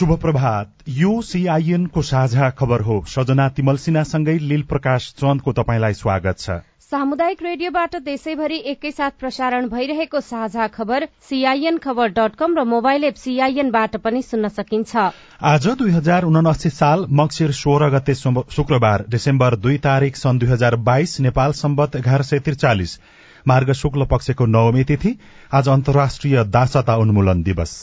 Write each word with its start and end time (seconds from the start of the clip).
शुभ 0.00 0.12
प्रभात 0.20 0.68
यो 0.88 1.10
सीआईएनको 1.22 2.02
साझा 2.02 2.48
खबर 2.50 2.80
हो। 2.80 2.94
सजना 3.06 3.48
तिमल 3.48 3.76
सिन्हासँगै 3.76 4.36
लील 4.40 4.62
प्रकाश 4.62 5.08
चन्दको 5.18 5.52
तपाईँलाई 5.52 5.94
स्वागत 5.94 6.38
छ। 6.38 6.50
सामुदायिक 6.82 7.42
रेडियोबाट 7.42 7.96
देशैभरि 8.04 8.56
एकैसाथ 8.72 9.18
प्रसारण 9.20 9.68
भइरहेको 9.68 10.20
साझा 10.22 10.66
खबर 10.68 11.06
सीआईएन 11.28 11.78
खबर 11.78 12.08
डट 12.10 12.34
कम 12.34 12.56
र 12.58 12.64
मोबाइल 12.64 13.04
एप 13.04 13.14
सीआईएनबाट 13.16 13.96
पनि 13.98 14.22
सुन्न 14.22 14.48
सकिन्छ। 14.50 14.96
आज 15.44 15.68
दुई 15.78 15.90
हजार 15.90 16.24
उनासी 16.24 16.70
साल 16.70 17.06
मक्सिर 17.12 17.52
सोह्र 17.52 17.90
गते 17.90 18.14
शुक्रबार 18.14 19.04
डिसेम्बर 19.10 19.56
दुई 19.58 19.78
तारीक 19.84 20.16
सन् 20.16 20.38
दुई 20.38 20.48
हजार 20.48 20.76
बाइस 20.88 21.20
नेपाल 21.20 21.52
सम्बत 21.60 21.96
एघार 21.96 22.22
सय 22.22 22.38
त्रिचालिस। 22.40 22.98
मार्ग 23.46 23.72
शुक्ल 23.74 24.04
पक्षको 24.06 24.46
नवमी 24.48 24.84
तिथि। 24.84 25.16
आज 25.52 25.68
अन्तर्राष्ट्रिय 25.68 26.44
दासता 26.48 26.96
उन्मूलन 26.96 27.42
दिवस। 27.42 27.76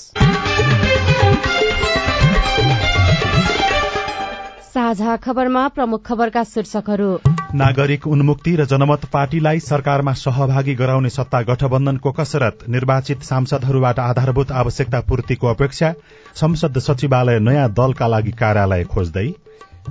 साझा 4.77 5.15
खबरमा 5.17 5.61
प्रमुख 5.67 6.01
खबरका 6.05 6.43
शीर्षकहरू। 6.43 7.05
नागरिक 7.53 8.05
उन्मुक्ति 8.07 8.51
र 8.55 8.65
जनमत 8.65 9.05
पार्टीलाई 9.13 9.59
सरकारमा 9.59 10.13
सहभागी 10.13 10.75
गराउने 10.75 11.09
सत्ता 11.09 11.41
गठबन्धनको 11.41 12.11
कसरत 12.11 12.67
निर्वाचित 12.69 13.23
सांसदहरूबाट 13.23 13.99
आधारभूत 13.99 14.51
आवश्यकता 14.61 14.99
पूर्तिको 15.09 15.47
अपेक्षा 15.47 15.91
संसद 16.35 16.77
सचिवालय 16.83 17.39
नयाँ 17.39 17.69
दलका 17.73 18.07
लागि 18.07 18.31
कार्यालय 18.37 18.83
खोज्दै 18.93 19.27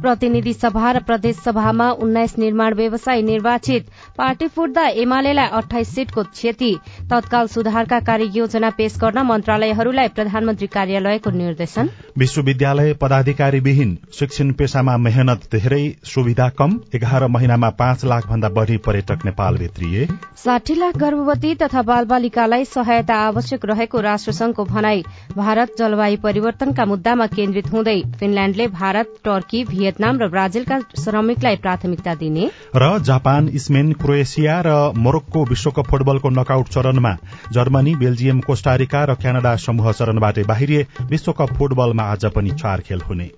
प्रतिनिधि 0.00 0.52
सभा 0.52 0.90
र 0.92 1.00
प्रदेश 1.02 1.36
सभामा 1.44 1.90
उन्नाइस 2.04 2.36
निर्माण 2.38 2.74
व्यवसायी 2.74 3.22
निर्वाचित 3.22 3.86
पार्टी 4.18 4.46
फुट्दा 4.56 4.86
एमालेलाई 5.02 5.48
अठाइस 5.58 5.94
सीटको 5.94 6.22
क्षति 6.24 6.72
तत्काल 7.10 7.46
सुधारका 7.48 8.00
कार्ययोजना 8.08 8.70
पेश 8.78 8.98
गर्न 9.00 9.26
मन्त्रालयहरूलाई 9.26 10.08
प्रधानमन्त्री 10.16 10.66
कार्यालयको 10.68 11.30
निर्देशन। 11.32 11.88
विश्वविद्यालय 12.18 12.92
पदाधिकारी 13.00 13.60
विहीन 13.60 13.96
शिक्षण 14.18 14.52
पेशामा 14.52 14.96
मेहनत 14.98 15.48
धेरै 15.52 15.82
सुविधा 16.04 16.48
कम 16.58 16.78
एघार 16.94 17.26
महिनामा 17.28 17.70
पाँच 17.78 18.04
लाख 18.04 18.26
भन्दा 18.28 18.48
बढ़ी 18.50 18.76
पर्यटक 18.86 19.24
नेपाल 19.24 19.56
भित्रिए। 19.58 20.06
साठी 20.44 20.74
लाख 20.74 20.96
गर्भवती 20.98 21.54
तथा 21.62 21.82
बाल 21.82 22.04
बालिकालाई 22.06 22.64
सहायता 22.66 23.14
आवश्यक 23.26 23.64
रहेको 23.64 24.00
राष्ट्रसंघको 24.00 24.64
भनाई 24.66 25.02
भारत 25.36 25.74
जलवायु 25.78 26.18
परिवर्तनका 26.22 26.84
मुद्दामा 26.84 27.26
केन्द्रित 27.34 27.72
हुँदै 27.72 28.00
फिनल्याण्डले 28.20 28.66
भारत 28.76 29.14
टर्की 29.24 29.64
भियतनाम 29.86 30.18
र 30.18 30.28
ब्राजिलका 30.28 30.78
श्रमिकलाई 30.98 31.56
प्राथमिकता 31.56 32.14
दिने। 32.14 32.50
र 32.76 32.98
जापान 32.98 33.50
स्पेन 33.56 33.92
क्रोएसिया 33.92 34.60
र 34.66 34.76
मोरक्को 34.98 35.44
विश्वकप 35.44 35.86
फुटबलको 35.86 36.28
नकआउट 36.30 36.68
चरणमा 36.68 37.12
जर्मनी 37.52 37.94
बेल्जियम 37.94 38.40
कोष्टारिका 38.40 39.04
र 39.04 39.14
क्यानाडा 39.14 39.56
समूह 39.56 39.92
चरणबाट 39.92 40.46
बाहिरिए 40.46 40.86
विश्वकप 41.10 41.54
फुटबलमा 41.54 42.02
आज 42.02 42.24
पनि 42.26 42.50
चार 42.50 42.80
खेल 42.80 43.00
हुने। 43.00 43.30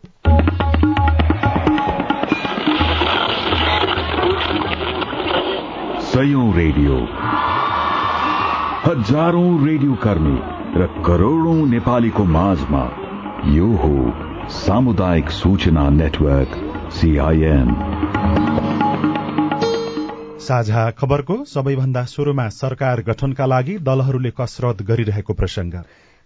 रेडियो। 6.55 6.95
हजारौं 8.85 9.67
रेडियो 9.67 9.95
कर्मी 9.95 10.39
र 10.81 10.87
करोड़ौं 11.07 11.67
नेपालीको 11.69 12.25
माझमा 12.25 12.83
यो 13.47 13.67
हो 13.77 14.28
सामुदायिक 14.49 15.31
सूचना 15.31 15.89
नेटवर्क 15.91 16.53
सीआईएन 16.93 17.69
साझा 20.41 20.91
खबरको 20.91 21.37
सबैभन्दा 21.45 22.05
शुरूमा 22.05 22.49
सरकार 22.57 23.03
गठनका 23.03 23.47
लागि 23.47 23.77
दलहरूले 23.83 24.31
कसरत 24.41 24.83
गरिरहेको 24.83 25.35
प्रसंग 25.35 25.75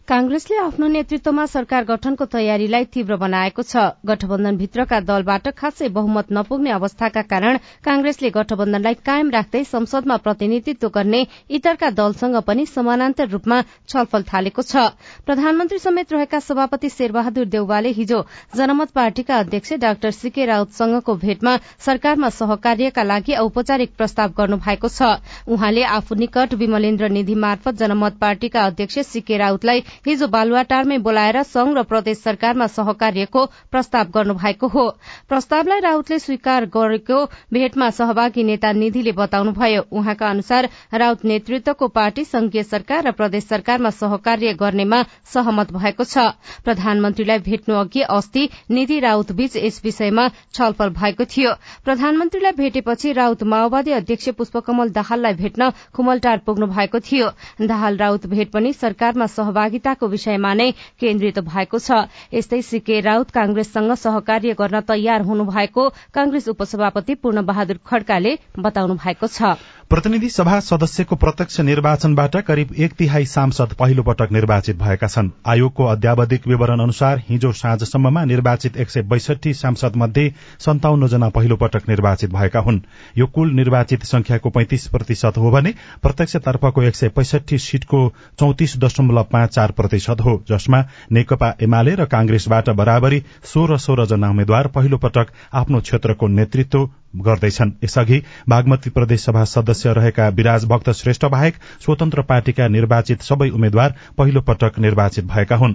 कांग्रेसले 0.08 0.56
आफ्नो 0.58 0.86
नेतृत्वमा 0.88 1.44
सरकार 1.46 1.84
गठनको 1.88 2.24
तयारीलाई 2.32 2.84
तीव्र 2.94 3.16
बनाएको 3.16 3.62
छ। 3.62 3.82
गठबन्धनभित्रका 4.06 4.98
दलबाट 5.00 5.48
खासै 5.56 5.88
बहुमत 5.94 6.32
नपुग्ने 6.34 6.70
अवस्थाका 6.70 7.22
कारण 7.30 7.56
कांग्रेसले 7.84 8.30
गठबन्धनलाई 8.34 8.94
कायम 9.06 9.30
राख्दै 9.30 9.62
संसदमा 9.64 10.16
प्रतिनिधित्व 10.24 10.88
गर्ने 10.94 11.20
इतरका 11.50 11.90
दलसँग 11.94 12.36
पनि 12.42 12.66
समानान्तर 12.66 13.28
रूपमा 13.30 13.60
छलफल 13.88 14.22
थालेको 14.26 14.62
छ। 14.62 14.90
प्रधानमन्त्री 15.22 15.78
समेत 15.78 16.12
रहेका 16.12 16.40
सभापति 16.40 16.88
शेरबहादुर 16.88 17.46
देउवाले 17.54 17.94
हिजो 17.94 18.20
जनमत 18.56 18.90
पार्टीका 18.92 19.38
अध्यक्ष 19.38 19.72
डाक्टर 19.86 20.10
सीके 20.10 20.46
राउतसँगको 20.46 21.14
भेटमा 21.22 21.56
सरकारमा 21.86 22.32
सहकार्यका 22.32 23.02
लागि 23.04 23.38
औपचारिक 23.38 23.94
प्रस्ताव 23.94 24.34
गर्नु 24.36 24.56
भएको 24.66 24.88
छ। 24.90 25.14
उहाँले 25.48 25.86
आफू 25.94 26.14
निकट 26.18 26.58
विमलेन्द्र 26.58 27.08
निधि 27.14 27.34
मार्फत 27.46 27.80
जनमत 27.80 28.18
पार्टीका 28.20 28.66
अध्यक्ष 28.66 28.98
सीके 29.06 29.38
राउतलाई 29.38 29.84
हिजो 30.06 30.26
बालुवाटारमै 30.28 30.98
बोलाएर 30.98 31.42
संघ 31.44 31.76
र 31.78 31.82
प्रदेश 31.84 32.18
सरकारमा 32.18 32.66
सहकार्यको 32.68 33.44
प्रस्ताव 33.70 34.10
गर्नु 34.14 34.34
भएको 34.34 34.68
हो। 34.68 34.88
प्रस्तावलाई 35.28 35.80
राउतले 35.80 36.18
स्वीकार 36.18 36.66
गरेको 36.66 37.24
भेटमा 37.52 37.90
सहभागी 37.92 38.42
नेता 38.44 38.72
निधिले 38.72 39.12
बताउनुभयो। 39.12 39.82
उहाँका 39.92 40.28
अनुसार 40.28 40.68
राउत 40.94 41.24
नेतृत्वको 41.24 41.88
पार्टी 41.90 42.24
संघीय 42.24 42.62
सरकार 42.64 43.06
र 43.06 43.12
प्रदेश 43.12 43.44
सरकारमा 43.44 43.90
सहकार्य 43.92 44.52
गर्नेमा 44.54 45.02
सहमत 45.24 45.72
भएको 45.72 46.04
छ। 46.04 46.18
प्रधानमन्त्रीलाई 46.64 47.38
भेट्नु 47.40 47.74
अघि 47.76 48.00
अस्ति 48.10 48.48
निधि 48.70 48.98
राउत 49.00 49.32
बीच 49.32 49.56
यस 49.56 49.80
विषयमा 49.84 50.28
छलफल 50.54 50.90
भएको 50.92 51.24
थियो। 51.26 51.52
प्रधानमन्त्रीलाई 51.84 52.52
भेटेपछि 52.52 53.12
राउत 53.12 53.42
माओवादी 53.44 53.92
अध्यक्ष 53.92 54.28
पुष्पकमल 54.38 54.90
दाहाललाई 54.90 55.34
भेट्न 55.34 55.70
खुमलटार 55.94 56.38
पुग्नु 56.46 56.66
भएको 56.68 57.00
थियो। 57.00 57.28
दाहाल 57.62 57.96
राउत 57.96 58.26
भेट 58.26 58.50
पनि 58.52 58.72
सरकारमा 58.74 59.26
सहभागी 59.28 59.78
सहभागिताको 59.82 60.06
विषयमा 60.08 60.52
नै 60.54 60.70
केन्द्रित 61.00 61.38
भएको 61.42 61.78
छ। 61.78 62.06
यस्तै 62.32 62.62
सीके 62.62 63.00
राउत 63.02 63.30
कांग्रेससँग 63.32 63.92
सहकार्य 63.94 64.54
गर्न 64.54 64.80
तयार 64.80 65.22
हुनु 65.22 65.44
भएको 65.44 65.88
कांग्रेस 66.14 66.48
उपसभापति 66.48 67.14
पूर्ण 67.16 67.42
बहादुर 67.42 67.78
खड्काले 67.82 68.38
बताउनु 68.56 68.94
भएको 68.94 69.26
छ। 69.26 69.58
प्रतिनिधि 69.90 70.28
सभा 70.30 70.58
सदस्यको 70.62 71.16
प्रत्यक्ष 71.16 71.60
निर्वाचनबाट 71.62 72.36
करिब 72.46 72.74
एक 72.78 72.92
तिहाई 72.94 73.24
सांसद 73.26 73.74
पहिलो 73.74 74.02
पटक 74.02 74.32
निर्वाचित 74.32 74.76
भएका 74.78 75.06
छन्। 75.06 75.30
आयोगको 75.46 75.84
अध्यावधिक 75.86 76.46
विवरण 76.46 76.80
अनुसार 76.80 77.22
हिजो 77.28 77.52
साँझसम्ममा 77.52 78.24
निर्वाचित 78.24 78.76
एक 78.76 78.90
सय 78.90 79.02
बैसठी 79.04 79.54
सांसद 79.54 79.96
मध्ये 79.96 80.32
सन्ताउन्न 80.60 81.06
जना 81.08 81.28
पहिलो 81.28 81.56
पटक 81.56 81.88
निर्वाचित 81.88 82.32
भएका 82.32 82.60
हुन्। 82.60 82.80
यो 83.18 83.26
कुल 83.26 83.50
निर्वाचित 83.52 84.04
संख्याको 84.04 84.50
पैंतिस 84.50 84.86
प्रतिशत 84.88 85.38
हो 85.38 85.50
भने 85.50 85.74
प्रत्यक्षतर्फको 86.02 86.82
एक 86.82 86.96
सय 86.96 87.08
पैसठी 87.16 87.58
सीटको 87.58 88.00
चौतिस 88.40 88.76
दशमलव 88.78 89.26
पाँच 89.32 89.50
चार 89.52 89.70
प्रतिशत 89.72 90.20
हो 90.20 90.42
जसमा 90.50 90.84
नेकपा 91.12 91.54
एमाले 91.62 91.94
र 91.94 92.04
कांग्रेसबाट 92.06 92.70
बराबरी 92.72 93.22
सोह्र 93.44 93.78
सोह्र 93.78 94.06
जना 94.06 94.30
उम्मेद्वार 94.30 94.66
पहिलो 94.74 94.98
पटक 94.98 95.32
आफ्नो 95.54 95.80
क्षेत्रको 95.80 96.26
नेतृत्व 96.30 96.88
गर्दैछन्। 97.16 97.70
यसअघि 97.84 98.18
बागमती 98.48 98.90
प्रदेशसभा 98.90 99.42
सदस्य 99.44 99.92
रहेका 99.92 100.28
विराज 100.30 100.64
भक्त 100.64 100.90
श्रेष्ठ 100.92 101.24
बाहेक 101.24 101.54
स्वतन्त्र 101.84 102.22
पार्टीका 102.22 102.68
निर्वाचित 102.68 103.22
सबै 103.22 103.48
उम्मेद्वार 103.50 103.94
पहिलो 104.18 104.40
पटक 104.40 104.78
निर्वाचित 104.78 105.24
भएका 105.24 105.56
हुन्। 105.56 105.74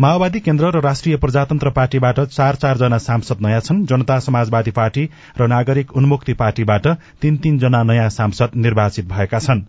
माओवादी 0.00 0.40
केन्द्र 0.40 0.70
र 0.70 0.80
राष्ट्रिय 0.80 1.16
प्रजातन्त्र 1.16 1.70
पार्टीबाट 1.70 2.20
चार 2.20 2.54
चारजना 2.56 2.98
सांसद 2.98 3.42
नयाँ 3.42 3.60
छन्। 3.60 3.84
जनता 3.86 4.18
समाजवादी 4.20 4.70
पार्टी 4.70 5.08
र 5.40 5.46
नागरिक 5.46 5.96
उन्मुक्ति 5.96 6.32
पार्टीबाट 6.34 6.86
तीन 7.22 7.36
तीनजना 7.36 7.82
नयाँ 7.82 8.08
सांसद 8.10 8.56
निर्वाचित 8.56 9.08
भएका 9.08 9.38
छन्। 9.38 9.66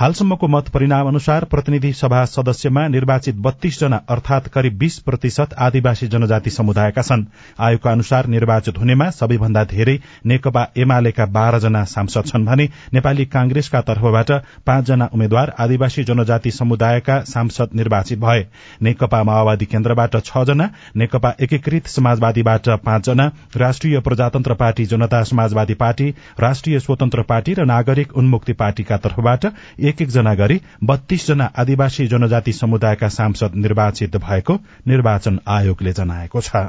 हालसम्मको 0.00 0.46
मत 0.48 0.68
परिणाम 0.74 1.06
अनुसार 1.08 1.44
प्रतिनिधि 1.52 1.92
सभा 1.92 2.24
सदस्यमा 2.24 2.86
निर्वाचित 2.88 3.36
बत्तीस 3.44 3.78
जना 3.78 3.96
अर्थात 4.08 4.46
करिब 4.54 4.76
बीस 4.78 4.98
प्रतिशत 5.06 5.54
आदिवासी 5.58 6.06
जनजाति 6.08 6.50
समुदायका 6.50 7.02
छन्। 7.02 7.24
आयोगका 7.58 7.90
अनुसार 7.92 8.26
निर्वाचित 8.34 8.78
हुनेमा 8.78 9.08
सबैभन्दा 9.10 9.64
धेरै 9.72 9.96
नेकपा 10.26 10.62
एमालेका 10.78 11.26
बाह्र 11.36 11.58
जना 11.60 11.82
सांसद 11.94 12.26
छन् 12.26 12.44
भने 12.46 12.68
नेपाली 12.94 13.24
कांग्रेसका 13.32 13.80
तर्फबाट 13.88 14.30
पाँचजना 14.66 15.08
उम्मेद्वार 15.14 15.52
आदिवासी 15.58 16.04
जनजाति 16.04 16.50
समुदायका 16.50 17.18
सांसद 17.32 17.74
निर्वाचित 17.74 18.18
भए। 18.20 18.46
नेकपा 18.82 19.22
माओवादी 19.24 19.66
केन्द्रबाट 19.66 20.16
छ 20.24 20.44
जना 20.46 20.70
नेकपा 20.96 21.34
एकीकृत 21.40 21.86
समाजवादीबाट 21.96 22.68
पाँचजना 22.86 23.30
राष्ट्रिय 23.56 24.00
प्रजातन्त्र 24.06 24.54
पार्टी 24.62 24.86
जनता 24.94 25.22
समाजवादी 25.32 25.74
पार्टी 25.82 26.08
राष्ट्रिय 26.40 26.80
स्वतन्त्र 26.86 27.22
पार्टी 27.28 27.54
र 27.54 27.64
नागरिक 27.74 28.16
उन्मुक्ति 28.16 28.52
पार्टीका 28.64 28.96
तर्फबाट 29.04 29.46
एक 29.88 30.02
एक 30.02 30.08
जना 30.08 30.34
गरी 30.34 30.60
बत्तीस 30.84 31.26
जना 31.26 31.44
आदिवासी 31.56 32.06
जनजाति 32.06 32.52
समुदायका 32.52 33.08
सांसद 33.08 33.54
निर्वाचित 33.56 34.16
भएको 34.16 34.58
निर्वाचन 34.86 35.40
आयोगले 35.48 35.92
जनाएको 35.92 36.40
छ। 36.40 36.68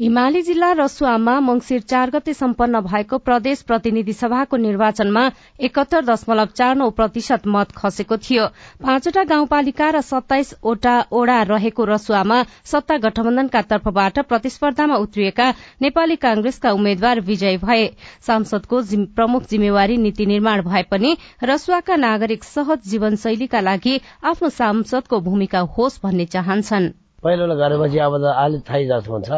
हिमाली 0.00 0.40
जिल्ला 0.42 0.70
रसुवामा 0.72 1.32
मंगिर 1.40 1.80
चार 1.82 2.10
गते 2.10 2.32
सम्पन्न 2.34 2.80
भएको 2.82 3.18
प्रदेश 3.18 3.60
प्रतिनिधि 3.62 4.12
सभाको 4.12 4.56
निर्वाचनमा 4.56 5.24
एकहत्तर 5.60 6.04
दशमलव 6.04 6.46
चार 6.54 6.76
नौ 6.76 6.88
प्रतिशत 6.90 7.42
मत 7.46 7.72
खसेको 7.76 8.16
थियो। 8.18 8.46
पाँचवटा 8.82 9.24
गाउँपालिका 9.24 9.90
र 9.90 10.00
सत्ताइसवटा 10.02 10.94
ओड़ा 11.12 11.36
रहेको 11.50 11.84
रसुवामा 11.84 12.42
सत्ता 12.72 12.96
गठबन्धनका 13.04 13.62
तर्फबाट 13.68 14.18
प्रतिस्पर्धामा 14.30 14.96
उत्रिएका 14.96 15.50
नेपाली 15.82 16.16
कांग्रेसका 16.24 16.72
उम्मेद्वार 16.72 17.20
विजयी 17.20 17.56
भए। 17.58 17.84
सांसदको 18.26 18.82
प्रमुख 19.14 19.48
जिम्मेवारी 19.50 19.96
नीति 19.98 20.26
निर्माण 20.26 20.62
भए 20.62 20.82
पनि 20.90 21.16
रसुवाका 21.44 21.96
नागरिक 21.98 22.44
सहज 22.46 22.90
जीवनशैलीका 22.90 23.60
लागि 23.60 24.00
आफ्नो 24.24 24.48
सांसदको 24.58 25.20
भूमिका 25.20 25.60
होस् 25.76 26.02
भन्ने 26.02 26.26
चाहन्छन्। 26.32 26.90
पहिलो 27.22 27.54
गरेपछि 27.56 27.98
अब 28.04 28.14
त 28.18 28.24
अलिक 28.44 28.62
थाहै 28.68 28.84
जस्तो 28.86 29.12
हुन्छ 29.12 29.30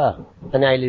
अनि 0.55 0.65
अहिले 0.67 0.89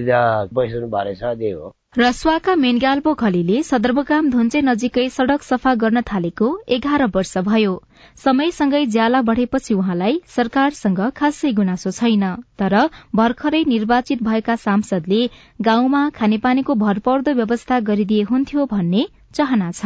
बैसनु 0.55 0.87
भरेछ 0.89 1.21
त्यही 1.23 1.51
हो। 1.51 1.67
रसुवाका 1.97 2.53
मेनगाल्पो 2.55 3.11
खलीले 3.19 3.57
सदरमुकाम 3.63 4.29
धुन्चे 4.31 4.61
नजिकै 4.61 5.05
सड़क 5.09 5.41
सफा 5.43 5.73
गर्न 5.83 6.01
थालेको 6.09 6.47
एघार 6.77 7.03
वर्ष 7.15 7.33
भयो। 7.47 7.73
समयसँगै 8.23 8.83
ज्याला 8.95 9.21
बढ़ेपछि 9.29 9.73
उहाँलाई 9.73 10.19
सरकारसँग 10.35 10.99
खासै 11.19 11.51
गुनासो 11.59 11.91
छैन। 11.91 12.25
तर 12.59 12.75
भर्खरै 13.15 13.63
निर्वाचित 13.67 14.19
भएका 14.23 14.55
सांसदले 14.65 15.21
गाउँमा 15.61 16.03
खानेपानीको 16.19 16.73
भरपर्दो 16.83 17.31
व्यवस्था 17.39 17.79
गरिदिए 17.87 18.23
हुन्थ्यो 18.31 18.65
भन्ने 18.75 19.07
चाहना 19.35 19.71
छ। 19.71 19.81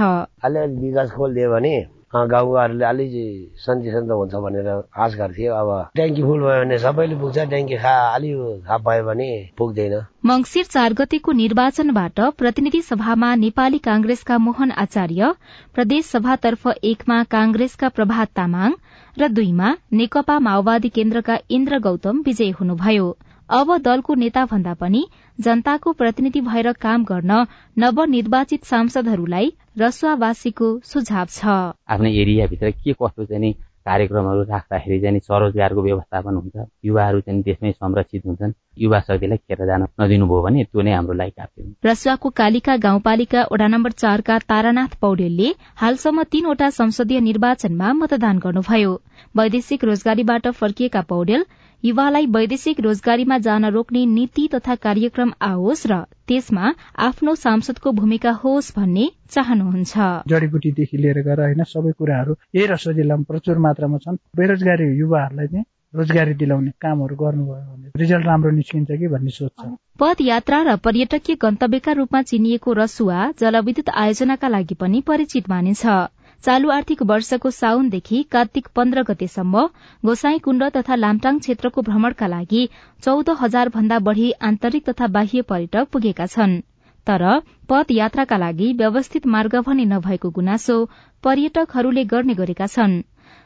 विकास 2.15 2.41
खोलिदियो 2.41 2.55
भने 2.55 2.79
गाउँघरले 2.79 2.85
अलिक 2.85 3.59
सन्चि 3.59 3.91
सन्त 3.91 4.11
हुन्छ 4.11 4.35
भनेर 4.35 4.67
आश 4.97 5.15
गर्थ्यो। 5.15 5.53
अब 5.53 5.69
ट्याङ्की 5.95 6.21
फुल 6.23 6.39
भयो 6.41 6.59
भने 6.63 6.77
सबैले 6.79 7.15
पुग्छ 7.15 7.37
ट्याङ्की 7.37 7.77
खा 7.77 7.93
अलि 8.15 8.31
खाप 8.67 8.81
भयो 8.81 9.03
भने 9.05 9.29
पुग्दैन। 9.57 9.93
मंगिर 10.25 10.65
चार 10.65 10.93
गतेको 10.93 11.31
निर्वाचनबाट 11.31 12.19
प्रतिनिधि 12.37 12.81
सभामा 12.81 13.33
नेपाली 13.35 13.77
कांग्रेसका 13.77 14.37
मोहन 14.37 14.71
आचार्य 14.71 15.33
प्रदेश 15.75 16.05
सभातर्फ 16.05 16.67
एकमा 16.83 17.23
कांग्रेसका 17.29 17.89
प्रभात 17.89 18.29
तामाङ 18.35 18.73
र 19.17 19.27
दुईमा 19.29 19.75
नेकपा 19.93 20.39
माओवादी 20.39 20.89
केन्द्रका 20.89 21.37
इन्द्र 21.49 21.79
गौतम 21.79 22.21
विजयी 22.25 22.51
हुनुभयो। 22.51 23.07
अब 23.49 23.77
दलको 23.77 24.13
नेता 24.15 24.45
भन्दा 24.45 24.73
पनि 24.73 25.01
जनताको 25.39 25.91
प्रतिनिधि 25.93 26.41
भएर 26.41 26.71
काम 26.81 27.03
गर्न 27.03 27.45
नवनिर्वाचित 27.77 28.65
सांसदहरूलाई 28.65 29.51
रसुवावासीको 29.77 30.67
सुझाव 30.83 31.25
छ। 31.29 31.45
आफ्नै 31.89 32.11
एरियाभित्र 32.21 32.69
के 32.71 32.93
कस्तो 32.93 33.25
चाहिँ 33.25 33.53
कार्यक्रमहरू 33.85 34.41
राख्दाखेरि 34.43 34.99
चाहिँ 35.01 35.19
स्वरोजगारको 35.19 35.81
व्यवस्थापन 35.81 36.35
हुन्छ 36.35 36.55
युवाहरू 36.85 37.19
चाहिँ 37.19 37.43
त्यसमै 37.43 37.71
संरक्षित 37.71 38.25
हुन्छन् 38.25 38.51
युवा 38.77 38.99
शक्तिलाई 38.99 39.37
खेर 39.37 39.65
जान 39.65 39.85
नदिनुभयो 40.01 40.41
भने 40.41 40.63
त्यो 40.63 40.81
नै 40.81 40.91
हाम्रो 40.93 41.13
लागि 41.13 41.31
काफी 41.37 41.61
हुन्छ। 41.61 41.75
रसुवाको 41.85 42.29
कालिका 42.41 42.75
गाउँपालिका 42.85 43.41
वडा 43.51 43.67
नम्बर 43.67 43.91
चारका 44.03 44.37
तारानाथ 44.49 44.91
पौडेलले 45.01 45.49
हालसम्म 45.81 46.23
तीनवटा 46.31 46.69
संसदीय 46.69 47.19
निर्वाचनमा 47.29 47.93
मतदान 48.01 48.37
गर्नुभयो। 48.45 48.91
वैदेशिक 49.37 49.83
रोजगारीबाट 49.85 50.47
फर्किएका 50.59 51.01
पौडेल 51.09 51.45
युवालाई 51.83 52.25
वैदेशिक 52.27 52.79
रोजगारीमा 52.79 53.37
जान 53.39 53.65
रोक्ने 53.71 54.05
नीति 54.05 54.47
तथा 54.53 54.75
कार्यक्रम 54.75 55.31
आओस् 55.41 55.85
र 55.87 55.99
त्यसमा 56.27 56.73
आफ्नो 56.99 57.35
सांसदको 57.35 57.91
भूमिका 57.99 58.31
होस् 58.41 58.71
भन्ने 58.75 59.05
चाहनुहुन्छ। 59.31 59.93
जडीबुटीदेखि 60.27 60.97
लिएर 60.97 61.19
गएर 61.23 61.39
होइन 61.41 61.63
सबै 61.63 61.91
कुराहरू 61.95 62.35
यही 62.55 62.65
रसो 62.67 62.93
जिल्लामा 62.93 63.23
प्रचुर 63.23 63.57
मात्रामा 63.57 63.97
छन्। 63.97 64.17
बेरोजगारी 64.35 64.87
युवाहरूलाई 64.99 65.47
चाहिँ 65.47 65.65
रोजगारी 65.95 66.33
दिलाउने 66.35 66.71
कामहरू 66.81 67.15
गर्नुभयो 67.15 67.63
भने 67.65 67.91
रिजल्ट 67.95 68.25
राम्रो 68.25 68.51
निस्किन्छ 68.51 68.91
कि 68.91 69.07
भन्ने 69.07 69.31
सोच 69.31 69.51
छ। 69.55 69.71
पदयात्रा 69.99 70.59
र 70.61 70.75
पर्यटकीय 70.83 71.35
गन्तव्यका 71.41 71.91
रूपमा 71.91 72.21
चिनिएको 72.29 72.73
रसुवा 72.73 73.19
जलविद्युत 73.39 73.89
आयोजनाका 73.95 74.47
लागि 74.47 74.75
पनि 74.75 75.01
परिचित 75.07 75.49
मानिन्छ। 75.49 75.83
चालू 76.43 76.69
आर्थिक 76.71 77.01
वर्षको 77.03 77.49
साउनदेखि 77.51 78.21
कार्तिक 78.31 78.67
पन्ध्र 78.75 79.01
गतेसम्म 79.07 79.63
गोसाई 80.03 80.39
कुण्ड 80.45 80.63
तथा 80.75 80.95
लामटाङ 80.95 81.39
क्षेत्रको 81.39 81.81
भ्रमणका 81.87 82.27
लागि 82.33 82.61
चौध 83.03 83.29
हजार 83.39 83.69
भन्दा 83.69 83.99
बढ़ी 84.07 84.31
आन्तरिक 84.49 84.89
तथा 84.89 85.07
बाह्य 85.17 85.41
पर्यटक 85.49 85.91
पुगेका 85.91 86.25
छन्। 86.33 86.55
तर 87.07 87.23
पदयात्राका 87.69 88.37
लागि 88.37 88.71
व्यवस्थित 88.79 89.27
मार्ग 89.35 89.55
भने 89.67 89.85
नभएको 89.85 90.29
गुनासो 90.31 90.77
पर्यटकहरूले 91.23 92.03
गर्ने 92.13 92.33
गरेका 92.41 92.67
छन्। 92.67 93.01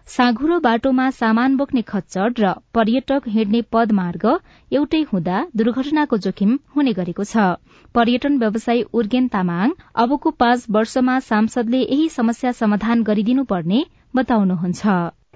साँघुरो 0.08 0.60
बाटोमा 0.60 1.10
सामान 1.18 1.56
बोक्ने 1.58 1.82
खच्चड 1.88 2.40
र 2.40 2.54
पर्यटक 2.74 3.28
हिँड्ने 3.36 3.62
पदमार्ग 3.74 4.26
एउटै 4.72 5.02
हुँदा 5.12 5.38
दुर्घटनाको 5.56 6.18
जोखिम 6.26 6.58
हुने 6.76 6.94
गरेको 6.94 7.24
छ। 7.26 7.54
पर्यटन 7.96 8.38
व्यवसायी 8.44 8.86
उर्गेन 8.94 9.28
तामाङ 9.34 9.74
अबको 10.04 10.30
पाँच 10.44 10.66
वर्षमा 10.78 11.20
सांसदले 11.32 11.82
यही 11.82 12.08
समस्या 12.10 12.52
समाधान 12.62 13.04
गरिदिनुपर्ने 13.10 13.84
बताउनुहुन्छ। 14.16 14.86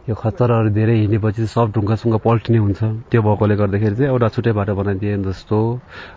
यो 0.07 0.15
खतराहरू 0.15 0.69
धेरै 0.71 0.93
हिँडेपछि 0.97 1.45
सब 1.51 1.71
ढुङ्गासुङ्गा 1.75 2.17
पल्टिने 2.23 2.57
हुन्छ। 2.57 2.79
त्यो 3.11 3.21
भएकोले 3.21 3.55
गर्दाखेरि 3.59 3.95
चाहिँ 3.95 4.11
एउटा 4.11 4.27
छुट्टै 4.35 4.53
बाटो 4.55 4.75
बनाइदिए 4.79 5.17
जस्तो। 5.23 5.57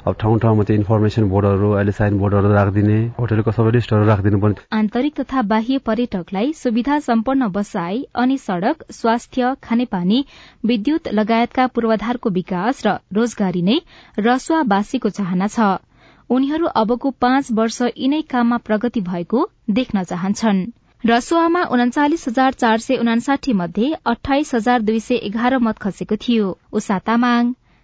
अब 0.07 0.15
ठाउँ 0.21 0.39
ठाउँमा 0.39 0.63
चाहिँ 0.63 0.79
इन्फर्मेसन 0.81 1.25
बोर्डहरू 1.29 1.71
अहिले 1.75 1.93
साइन 1.99 2.19
बोर्डहरू 2.23 2.53
राखिदिने 2.55 2.99
होटेलको 3.19 3.51
सबै 3.51 3.71
लिस्टहरू 3.75 4.07
राखिदिनु 4.07 4.39
पर्ने। 4.39 4.63
आन्तरिक 4.79 5.21
तथा 5.21 5.43
बाह्य 5.51 5.79
पर्यटकलाई 5.91 6.53
सुविधा 6.63 6.99
सम्पन्न 7.11 7.51
बसाई 7.51 8.07
अनि 8.15 8.39
सड़क 8.39 8.87
स्वास्थ्य 8.95 9.55
खानेपानी 9.59 10.25
विद्युत 10.65 11.13
लगायतका 11.19 11.67
पूर्वाधारको 11.75 12.31
विकास 12.31 12.87
र 12.87 12.99
रोजगारी 13.13 13.63
नै 13.63 13.79
रसुवावासीको 14.23 15.09
चाहना 15.19 15.47
छ। 15.51 15.83
उनीहरू 16.31 16.67
अबको 16.67 17.11
पाँच 17.11 17.53
वर्ष 17.53 17.83
यिनै 17.83 18.21
काममा 18.23 18.57
प्रगति 18.57 19.01
भएको 19.01 19.51
देख्न 19.71 20.03
चाहन्छन्। 20.03 20.59
रसुवामा 21.07 21.63
उन्चालिस 21.65 22.29
हजार 22.29 22.53
चार 22.53 22.79
सय 22.79 22.97
उनासाठी 22.97 23.53
मध्ये 23.53 23.95
अठाइस 24.07 24.55
हजार 24.55 24.83
दुई 24.83 25.01
सय 25.01 25.15
एघार 25.15 25.59
मत 25.59 25.79
खसेको 25.79 26.17
थियो। 26.17 26.59
उषा 26.73 26.99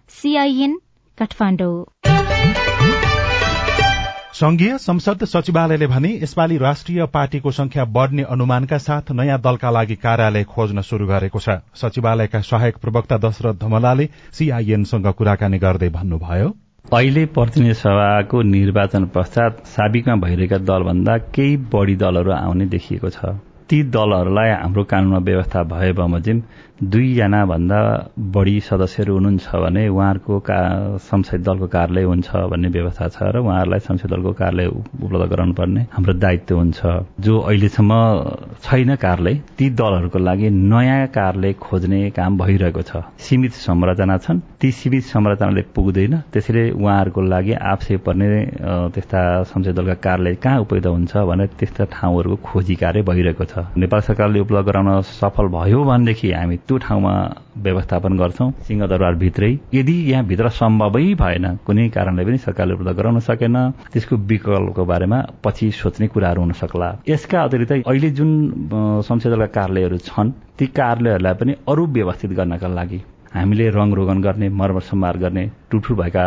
सीआईएन 0.09 0.79
संघीय 4.33 4.77
संसद 4.77 5.23
सचिवालयले 5.25 5.87
भने 5.87 6.09
यसपालि 6.23 6.57
राष्ट्रिय 6.57 7.05
पार्टीको 7.05 7.51
संख्या 7.51 7.85
बढ़ने 7.85 8.23
अनुमानका 8.23 8.77
साथ 8.77 9.11
नयाँ 9.11 9.39
दलका 9.41 9.69
लागि 9.69 9.95
कार्यालय 9.95 10.43
खोज्न 10.43 10.81
शुरू 10.81 11.07
गरेको 11.07 11.39
छ। 11.39 11.57
सचिवालयका 11.75 12.41
सहायक 12.41 12.77
प्रवक्ता 12.77 13.17
दशरथ 13.17 13.59
धमलाले 13.59 14.09
सीआईएनसँग 14.31 15.07
कुराकानी 15.13 15.57
गर्दै 15.57 15.89
भन्नुभयो 15.89 16.49
अहिले 16.93 17.25
प्रतिनिधि 17.25 17.73
सभाको 17.73 18.41
निर्वाचन 18.41 19.05
पश्चात 19.05 19.57
साबिकमा 19.65 20.15
भइरहेका 20.15 20.57
दलभन्दा 20.57 21.17
केही 21.35 21.57
बढ़ी 21.67 21.95
दलहरू 21.95 22.31
आउने 22.31 22.65
देखिएको 22.65 23.09
छ। 23.09 23.35
ती 23.67 23.83
दलहरूलाई 23.91 24.49
हाम्रो 24.49 24.83
कानूनमा 24.83 25.19
व्यवस्था 25.19 25.63
भए 25.63 25.91
बमोजिम 25.91 26.39
दुईजना 26.77 27.45
भन्दा 27.45 27.77
बढ़ी 28.33 28.59
सदस्यहरू 28.61 29.13
हुनुहुन्छ 29.13 29.49
भने 29.49 29.87
उहाँहरूको 29.89 30.39
का 30.45 30.57
संसदीय 31.01 31.41
दलको 31.41 31.67
कार्यालय 31.67 32.03
हुन्छ 32.03 32.29
भन्ने 32.53 32.69
व्यवस्था 32.69 33.07
छ 33.09 33.17
र 33.33 33.41
उहाँहरूलाई 33.41 33.79
संसदीय 33.81 34.09
दलको 34.13 34.31
कार्यालय 34.37 34.67
उपलब्ध 35.01 35.29
गराउनु 35.33 35.53
पर्ने 35.57 35.81
हाम्रो 35.89 36.13
दायित्व 36.21 36.55
हुन्छ। 36.55 36.79
जो 37.17 37.39
अहिलेसम्म 37.39 37.91
छैन 38.61 38.95
कार्यालय 38.95 39.35
ती 39.57 39.69
दलहरूको 39.73 40.19
लागि 40.19 40.49
नयाँ 40.53 41.07
कार्यालय 41.17 41.53
खोज्ने 41.57 42.09
काम 42.13 42.37
भइरहेको 42.37 42.81
छ। 42.81 43.01
सीमित 43.25 43.53
संरचना 43.57 44.17
छन्। 44.21 44.39
ती 44.61 44.71
सीमित 44.71 45.03
संरचनाले 45.09 45.61
पुग्दैन। 45.73 46.13
त्यसैले 46.29 46.69
उहाँहरूको 46.77 47.21
लागि 47.25 47.53
आवश्यक 47.57 48.03
पर्ने 48.05 48.29
त्यस्ता 48.93 49.21
संसदीय 49.49 49.73
दलका 49.73 49.93
कार्यालय 50.05 50.35
कहाँ 50.45 50.61
उपयुक्त 50.61 50.87
हुन्छ 50.87 51.17
भने 51.25 51.47
त्यस्ता 51.57 51.83
ठाउँहरूको 51.89 52.35
खोजी 52.45 52.75
कार्य 52.77 53.01
भइरहेको 53.01 53.45
छ। 53.49 53.65
नेपाल 53.81 54.01
सरकारले 54.05 54.39
उपलब्ध 54.45 54.67
गराउन 54.69 55.01
सफल 55.17 55.47
भयो 55.57 55.83
भनेदेखि 55.83 56.31
हामी 56.37 56.57
त्यो 56.67 56.77
ठाउँमा 56.83 57.13
व्यवस्थापन 57.65 58.17
गर्छौँ 58.17 58.51
सिंहदरबारभित्रै। 58.67 59.51
यदि 59.73 59.95
यहाँभित्र 60.11 60.49
सम्भवै 60.59 61.13
भएन 61.21 61.45
कुनै 61.65 61.87
कारणले 61.95 62.25
पनि 62.27 62.37
सरकारले 62.43 62.73
उपलब्ध 62.75 62.97
गराउन 62.99 63.19
सकेन 63.23 63.55
त्यसको 63.93 64.15
विकल्पको 64.31 64.83
बारेमा 64.85 65.19
पछि 65.43 65.71
सोच्ने 65.71 66.07
कुराहरू 66.13 66.41
हुन 66.41 66.51
सक्ला। 66.61 66.89
यसका 67.07 67.41
अतिरिक्त 67.43 67.71
अहिले 67.87 68.09
जुन 68.17 68.31
संसदका 69.07 69.47
कार्यालयहरू 69.57 69.97
छन् 70.09 70.31
ती 70.59 70.65
कार्यालयहरूलाई 70.79 71.33
पनि 71.39 71.53
अरू 71.71 71.85
व्यवस्थित 71.97 72.31
गर्नका 72.39 72.67
लागि 72.67 72.99
हामीले 73.33 73.69
रङ 73.69 73.93
रोगन 73.93 74.21
गर्ने 74.21 74.47
मर्मत 74.49 74.83
सम्हार 74.83 75.17
गर्ने 75.23 75.43
टुटु 75.71 75.95
भएका 75.95 76.25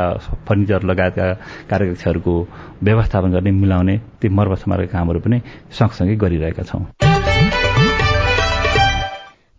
फर्निचर 0.49 0.83
लगायतका 0.91 1.27
कार्यकक्षहरूको 1.71 2.35
व्यवस्थापन 2.83 3.31
गर्ने 3.33 3.51
मिलाउने 3.63 3.97
ती 4.21 4.29
मर्मत 4.29 4.59
सम्हारका 4.59 4.93
कामहरू 4.93 5.21
पनि 5.21 5.41
सँगसँगै 5.79 6.17
गरिरहेका 6.17 6.63
छौँ। 6.63 7.20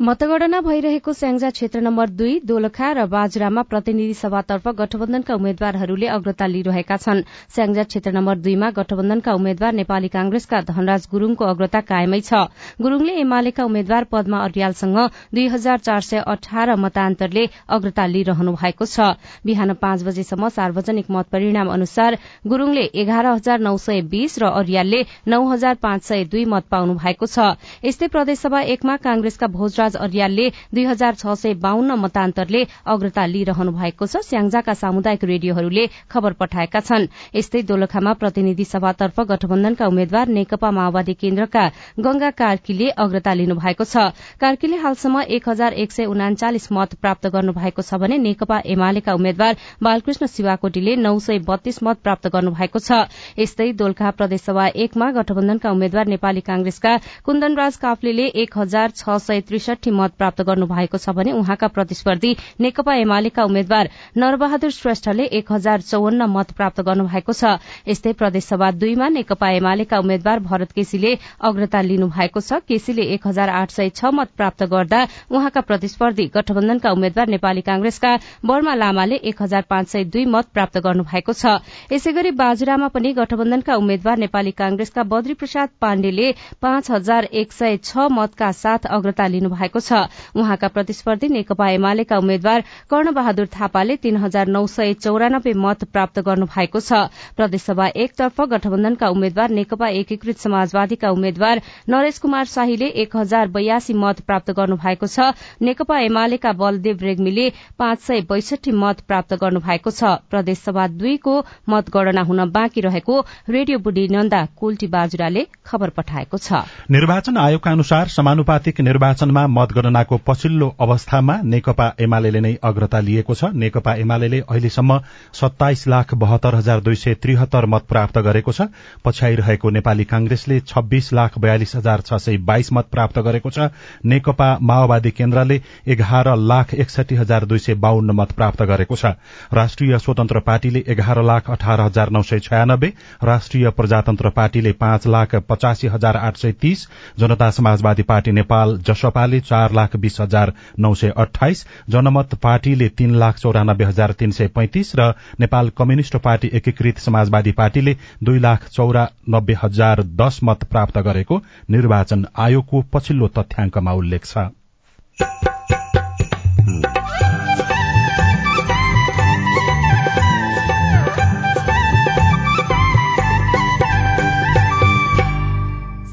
मतगणना 0.01 0.59
भइरहेको 0.65 1.13
स्याङ्जा 1.13 1.49
क्षेत्र 1.55 1.79
नम्बर 1.85 2.09
दुई 2.19 2.39
दोलखा 2.49 2.87
र 2.97 3.01
बाजुरामा 3.05 3.61
प्रतिनिधि 3.69 4.13
सभातर्फ 4.17 4.67
गठबन्धनका 4.77 5.33
उम्मेद्वारहरूले 5.37 6.07
अग्रता 6.13 6.45
लिइरहेका 6.53 6.95
छन्। 6.97 7.21
स्याङ्जा 7.53 7.83
क्षेत्र 7.85 8.11
नम्बर 8.15 8.37
दुईमा 8.41 8.69
गठबन्धनका 8.77 9.33
उम्मेद्वार 9.37 9.73
नेपाली 9.79 10.07
कांग्रेसका 10.09 10.61
धनराज 10.69 11.05
गुरूङको 11.11 11.45
अग्रता 11.45 11.81
कायमै 11.91 12.19
छ। 12.21 12.33
गुरूङले 12.81 13.13
एमालेका 13.21 13.65
उम्मेद्वार 13.69 14.03
पद्मा 14.09 14.39
अर्यालसँग 14.45 14.97
दुई 15.37 15.45
हजार 15.53 15.77
चार 15.85 16.01
सय 16.01 16.25
अठार 16.33 16.75
मतान्तरले 16.81 17.45
अग्रता 17.69 18.05
लिइरहनु 18.07 18.55
भएको 18.57 18.89
छ। 18.89 19.13
बिहान 19.45 19.73
पाँच 19.85 20.03
बजेसम्म 20.09 20.49
सार्वजनिक 20.57 21.13
मत 21.13 21.29
परिणाम 21.29 21.69
अनुसार 21.69 22.17
गुरूङले 22.47 22.87
एघार 23.05 23.25
हजार 23.27 23.59
नौ 23.69 23.77
सय 23.85 24.01
बीस 24.09 24.41
र 24.41 24.49
अर्यालले 24.65 25.05
नौ 25.29 25.45
हजार 25.53 25.77
पाँच 25.85 26.09
सय 26.09 26.25
दुई 26.33 26.49
मत 26.49 26.73
पाउनु 26.73 26.97
भएको 27.05 27.25
छ। 27.27 27.53
यस्तै 27.85 28.11
प्रदेशसभा 28.17 28.65
एकमा 28.73 28.97
कांग्रेसका 29.05 29.53
भोजराज 29.61 29.89
राज 29.91 30.01
अर्यालले 30.01 30.49
दुई 30.73 30.83
हजार 30.85 31.15
छ 31.15 31.35
सय 31.35 31.53
बाहन्न 31.55 31.91
मतान्तरले 31.99 32.63
अग्रता 32.87 33.25
लिइरहनु 33.25 33.71
भएको 33.71 34.05
छ। 34.07 34.23
स्याङ्जाका 34.23 34.73
सामुदायिक 34.73 35.23
रेडियोहरूले 35.23 35.87
खबर 36.09 36.33
पठाएका 36.39 36.79
छन्। 36.79 37.07
यस्तै 37.35 37.61
दोलखामा 37.63 38.13
प्रतिनिधि 38.13 38.65
सभातर्फ 38.65 39.19
गठबन्धनका 39.31 39.87
उम्मेद्वार 39.87 40.27
नेकपा 40.29 40.71
माओवादी 40.71 41.13
केन्द्रका 41.13 41.63
गंगा 41.99 42.29
कार्कीले 42.31 42.89
अग्रता 42.95 43.33
लिनु 43.33 43.55
भएको 43.55 43.83
छ। 43.83 44.15
कार्कीले 44.39 44.77
हालसम्म 44.77 45.21
एक 45.29 45.49
हजार 45.49 45.73
एक 45.75 45.91
सय 45.91 46.05
उनाचालिस 46.05 46.71
मत 46.71 46.95
प्राप्त 47.01 47.27
गर्नु 47.27 47.53
भएको 47.53 47.81
छ 47.81 47.99
भने 47.99 48.17
नेकपा 48.17 48.61
एमालेका 48.65 49.13
उम्मेद्वार 49.13 49.55
बालकृष्ण 49.83 50.25
शिवाकोटीले 50.27 50.95
नौ 50.97 51.17
सय 51.19 51.39
बत्तीस 51.43 51.83
मत 51.83 51.97
प्राप्त 52.03 52.27
गर्नु 52.31 52.51
भएको 52.55 52.79
छ। 52.79 53.03
यस्तै 53.37 53.71
दोलखा 53.75 54.11
प्रदेशसभा 54.17 54.67
एकमा 54.85 55.11
गठबन्धनका 55.11 55.71
उम्मेद्वार 55.71 56.05
नेपाली 56.07 56.41
कांग्रेसका 56.41 56.97
कुन्दनराज 57.25 57.75
काफ्लेले 57.81 58.25
एक 58.43 58.57
हजार 58.57 58.91
छ 58.91 59.17
सय 59.21 59.39
त्रिसठी 59.41 59.80
त्रिसठी 59.81 59.91
मत 59.97 60.13
प्राप्त 60.17 60.41
गर्नु 60.41 60.65
भएको 60.67 60.97
छ 60.97 61.09
भने 61.17 61.31
उहाँका 61.33 61.67
प्रतिस्पर्धी 61.67 62.35
नेकपा 62.61 62.93
एमालेका 62.95 63.43
उम्मेद्वार 63.43 63.89
नरबहादुर 64.17 64.69
श्रेष्ठले 64.71 65.23
एक 65.39 65.51
हजार 65.51 65.81
चौवन्न 65.81 66.29
मत 66.29 66.51
प्राप्त 66.53 66.81
गर्नु 66.81 67.05
भएको 67.07 67.33
छ। 67.33 67.57
यस्तै 67.87 68.13
प्रदेशसभा 68.13 68.71
दुईमा 68.77 69.07
नेकपा 69.09 69.49
एमालेका 69.51 69.99
उम्मेद्वार 69.99 70.39
भरत 70.39 70.71
केसीले 70.71 71.17
अग्रता 71.41 71.81
लिनु 71.81 72.07
भएको 72.09 72.39
छ। 72.41 72.61
केसीले 72.67 73.03
एक 73.13 73.27
हजार 73.27 73.49
आठ 73.51 73.71
सय 73.71 73.89
छ 73.91 74.13
मत 74.13 74.29
प्राप्त 74.37 74.63
गर्दा 74.69 75.01
उहाँका 75.31 75.61
प्रतिस्पर्धी 75.61 76.25
गठबन्धनका 76.35 76.91
उम्मेद्वार 76.91 77.27
नेपाली 77.27 77.61
कांग्रेसका 77.61 78.15
बर्मा 78.45 78.75
लामाले 78.75 79.15
एक 79.31 79.41
हजार 79.41 79.65
पाँच 79.69 79.87
सय 79.87 80.03
दुई 80.13 80.25
मत 80.27 80.53
प्राप्त 80.53 80.77
गर्नु 80.79 81.03
भएको 81.09 81.33
छ। 81.33 81.57
यसै 81.91 82.11
गरी 82.13 82.31
बाजुरामा 82.37 82.87
पनि 82.93 83.13
गठबन्धनका 83.13 83.75
उम्मेद्वार 83.75 84.17
नेपाली 84.17 84.51
कांग्रेसका 84.61 85.03
बद्री 85.11 85.33
प्रसाद 85.33 85.69
पाण्डेले 85.81 86.31
पाँच 86.61 86.91
हजार 86.91 87.29
एक 87.33 87.51
सय 87.53 87.77
छ 87.83 88.07
मतका 88.11 88.51
साथ 88.53 88.85
अग्रता 88.91 89.27
लिनु 89.27 89.49
भएको 89.61 89.79
छ। 89.79 90.09
उहाँका 90.35 90.67
प्रतिस्पर्धी 90.67 91.27
नेकपा 91.29 91.69
एमालेका 91.71 92.17
उम्मेद्वार 92.17 92.63
कर्णबहादुर 92.89 93.47
थापाले 93.53 93.95
तीन 94.01 94.17
हजार 94.17 94.47
नौ 94.49 94.65
सय 94.67 94.93
चौरानब्बे 94.97 95.53
मत 95.55 95.83
प्राप्त 95.93 96.19
गर्नु 96.19 96.45
भएको 96.49 96.79
छ। 96.81 97.07
प्रदेशसभा 97.37 97.87
एकतर्फ 97.95 98.41
गठबन्धनका 98.51 99.07
उम्मेद्वार 99.09 99.49
नेकपा 99.51 99.87
एकीकृत 99.99 100.37
समाजवादीका 100.39 101.09
उम्मेद्वार 101.11 101.61
नरेश 101.89 102.17
कुमार 102.19 102.45
शाहीले 102.47 102.87
एक 103.03 103.15
हजार 103.15 103.47
बयासी 103.51 103.93
मत 103.93 104.19
प्राप्त 104.25 104.51
गर्नु 104.51 104.75
भएको 104.77 105.07
छ। 105.07 105.33
नेकपा 105.61 105.99
एमालेका 106.01 106.51
बलदेव 106.53 106.97
रेग्मीले 107.01 107.49
पाँच 107.79 107.99
सय 108.01 108.21
बैसठी 108.29 108.71
मत 108.73 109.01
प्राप्त 109.07 109.33
गर्नु 109.35 109.59
भएको 109.61 109.91
छ। 109.91 110.15
प्रदेशसभा 110.31 110.87
दुईको 110.95 111.35
मतगणना 111.69 112.21
हुन 112.23 112.49
बाँकी 112.51 112.81
रहेको 112.81 113.19
रेडियो 113.49 113.77
बुढी 113.79 114.07
नन्दा 114.07 114.41
कुल्टी 114.57 114.87
बाजुराले 114.87 115.45
खबर 115.65 115.89
पठाएको 115.91 116.37
छ। 116.37 116.63
निर्वाचन 116.91 117.37
आयोगका 117.37 117.71
अनुसार 117.71 118.07
समानुपातिक 118.09 118.81
निर्वाचनमा 118.81 119.45
मतगणनाको 119.51 120.17
पछिल्लो 120.27 120.67
अवस्थामा 120.81 121.35
नेकपा 121.45 121.87
एमाले 122.01 122.39
नै 122.39 122.53
अग्रता 122.63 122.99
लिएको 123.01 123.33
छ। 123.35 123.51
नेकपा 123.55 123.93
एमाले 123.97 124.39
अहिलेसम्म 124.39 124.99
सत्ताइस 125.33 125.87
लाख 125.87 126.13
बहत्तर 126.15 126.55
हजार 126.55 126.79
दुई 126.81 126.95
सय 126.95 127.13
त्रिहत्तर 127.21 127.65
मत 127.67 127.85
प्राप्त 127.89 128.17
गरेको 128.21 128.51
छ। 128.51 128.67
पछ्याइरहेको 129.05 129.69
नेपाली 129.71 130.03
कांग्रेसले 130.05 130.59
छब्बीस 130.67 131.11
लाख 131.13 131.37
बयालिस 131.39 131.75
हजार 131.75 132.01
छ 132.01 132.21
सय 132.21 132.37
बाइस 132.43 132.71
मत 132.73 132.87
प्राप्त 132.91 133.19
गरेको 133.21 133.49
छ। 133.49 133.69
नेकपा 134.05 134.49
माओवादी 134.63 135.11
केन्द्रले 135.11 135.61
एघार 135.87 136.35
लाख 136.45 136.73
एकसठी 136.75 137.15
हजार 137.15 137.45
दुई 137.45 137.59
सय 137.59 137.73
बाहन्न 137.81 138.11
मत 138.13 138.31
प्राप्त 138.33 138.63
गरेको 138.65 138.95
छ। 138.95 139.13
राष्ट्रिय 139.53 139.97
स्वतन्त्र 139.99 140.39
पार्टीले 140.41 140.83
एघार 140.87 141.21
लाख 141.23 141.49
अठार 141.51 141.81
हजार 141.81 142.09
नौ 142.11 142.21
सय 142.23 142.39
छयानब्बे 142.41 142.93
राष्ट्रिय 143.23 143.69
प्रजातन्त्र 143.71 144.29
पार्टीले 144.31 144.71
पाँच 144.79 145.07
लाख 145.09 145.35
पचासी 145.49 145.87
हजार 145.89 146.17
आठ 146.17 146.37
सय 146.37 146.51
तीस 146.61 146.87
जनता 147.19 147.49
समाजवादी 147.51 148.03
पार्टी 148.05 148.31
नेपाल 148.31 148.77
जसपाले 148.87 149.39
चार 149.41 149.71
लाख 149.73 149.95
बीस 149.97 150.19
हजार 150.21 150.53
नौ 150.79 150.93
सय 150.95 151.13
अठाइस 151.17 151.65
जनमत 151.89 152.35
पार्टीले 152.43 152.89
तीन 152.97 153.15
लाख 153.15 153.37
चौरानब्बे 153.39 153.85
हजार 153.85 154.11
तीन 154.19 154.31
सय 154.31 154.47
पैंतिस 154.55 154.95
र 154.95 155.11
नेपाल 155.39 155.69
कम्युनिष्ट 155.77 156.17
पार्टी 156.23 156.51
एकीकृत 156.53 156.97
समाजवादी 157.01 157.51
पार्टीले 157.59 157.95
दुई 158.23 158.39
लाख 158.39 158.67
चौरानब्बे 158.71 159.57
हजार 159.63 160.03
दश 160.23 160.39
मत 160.43 160.63
प्राप्त 160.71 160.97
गरेको 161.07 161.41
निर्वाचन 161.69 162.25
आयोगको 162.39 162.81
पछिल्लो 162.93 163.27
तथ्याङ्कमा 163.37 163.93
उल्लेख 163.93 164.25
छ। 164.25 165.50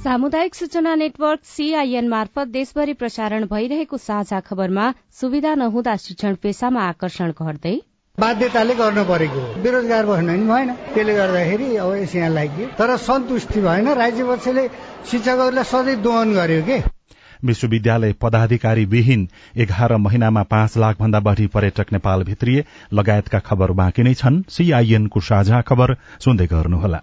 सामुदायिक 0.09 0.55
सूचना 0.55 0.95
नेटवर्क 0.95 1.41
सीआईएन 1.45 2.07
मार्फत 2.09 2.49
देशभरि 2.49 2.93
प्रसारण 2.93 3.45
भइरहेको 3.47 3.97
साझा 3.99 4.39
खबरमा 4.41 4.85
सुविधा 5.13 5.55
नहुँदा 5.55 5.97
शिक्षण 5.97 6.35
पेसामा 6.43 6.83
आकर्षण 6.83 7.33
घट्दै 7.39 7.73
बाध्यताले 8.19 8.75
गर्नु 8.75 9.05
परेको 9.05 9.43
बेरोजगार 9.63 10.07
बस्नु 10.07 10.33
नि 10.33 10.47
भएन। 10.49 10.73
त्यसले 10.95 11.15
गर्दाखेरि 11.15 11.77
अब 11.77 11.93
यस 11.95 12.15
यहाँ 12.17 12.31
लाग्यो 12.31 12.69
तर 12.79 12.97
सन्तुष्टि 13.05 13.61
भएन। 13.61 13.89
राज्यपक्षले 14.01 14.67
शिक्षकहरूलाई 15.11 15.65
सधैँ 15.73 15.97
दोहन 16.01 16.33
गर्यो 16.35 16.63
के? 16.63 16.79
विश्वविद्यालय 17.45 18.13
पदाधिकारी 18.23 18.85
विहीन 18.87 19.29
एघार 19.57 19.97
महिनामा 20.07 20.43
पाँच 20.49 20.79
लाख 20.79 20.99
भन्दा 21.01 21.21
बढ़ी 21.29 21.47
पर्यटक 21.53 21.93
नेपाल 21.93 22.25
भित्रिए 22.25 22.65
लगायतका 22.95 23.39
खबर 23.45 23.77
बाँकी 23.83 24.03
नै 24.03 24.15
छन्। 24.15 24.43
सीआईएनको 24.49 25.21
साझा 25.29 25.61
खबर 25.69 25.97
सुन्दै 26.25 26.47
गर्नुहोला। 26.47 27.03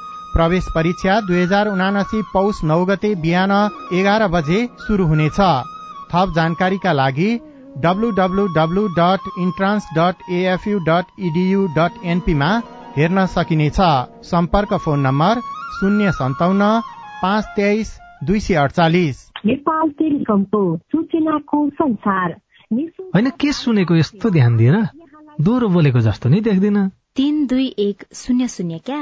प्रवेश 0.33 0.65
परीक्षा 0.75 1.19
दुई 1.21 1.41
हजार 1.41 1.67
उनासी 1.67 2.21
पौष 2.33 2.63
नौ 2.63 2.83
गते 2.85 3.13
बिहान 3.23 3.51
एघार 3.93 4.27
बजे 4.29 4.59
शुरू 4.83 5.05
हुनेछ। 5.07 5.39
थप 6.11 6.33
जानकारीका 6.35 6.91
लागि 6.93 7.29
WWW 7.77 8.87
dot 8.95 9.27
entrance 9.39 9.83
dot 9.97 10.15
AFU 10.31 10.79
dot 10.87 11.05
edu 11.19 11.65
dot 11.75 12.05
एनपीमा 12.05 12.49
हेर्न 12.97 13.25
सकिनेछ। 13.27 13.79
सम्पर्क 14.27 14.73
फोन 14.85 14.99
नम्बर 14.99 15.39
शून्य 15.75 16.11
सन्ताउन्न 16.13 16.71
पाँच 17.21 17.45
तेइस 17.55 17.97
दुई 18.23 18.39
सय 18.39 18.55
अडचालिस। 18.55 19.17
होइन 23.13 23.29
के 23.39 23.51
सुनेको 23.53 23.95
यस्तो 23.95 24.29
ध्यान 24.29 24.57
दिएर 24.57 24.75
दोहोरो 25.41 25.67
बोलेको 25.69 25.99
जस्तो 25.99 26.29
नि 26.29 26.39
देख्दिन। 26.41 26.77
तिन 27.15 27.45
दुई 27.47 27.67
एक 27.79 28.03
शून्य 28.15 28.47
शून्य 28.47 28.77
क्या? 28.85 29.01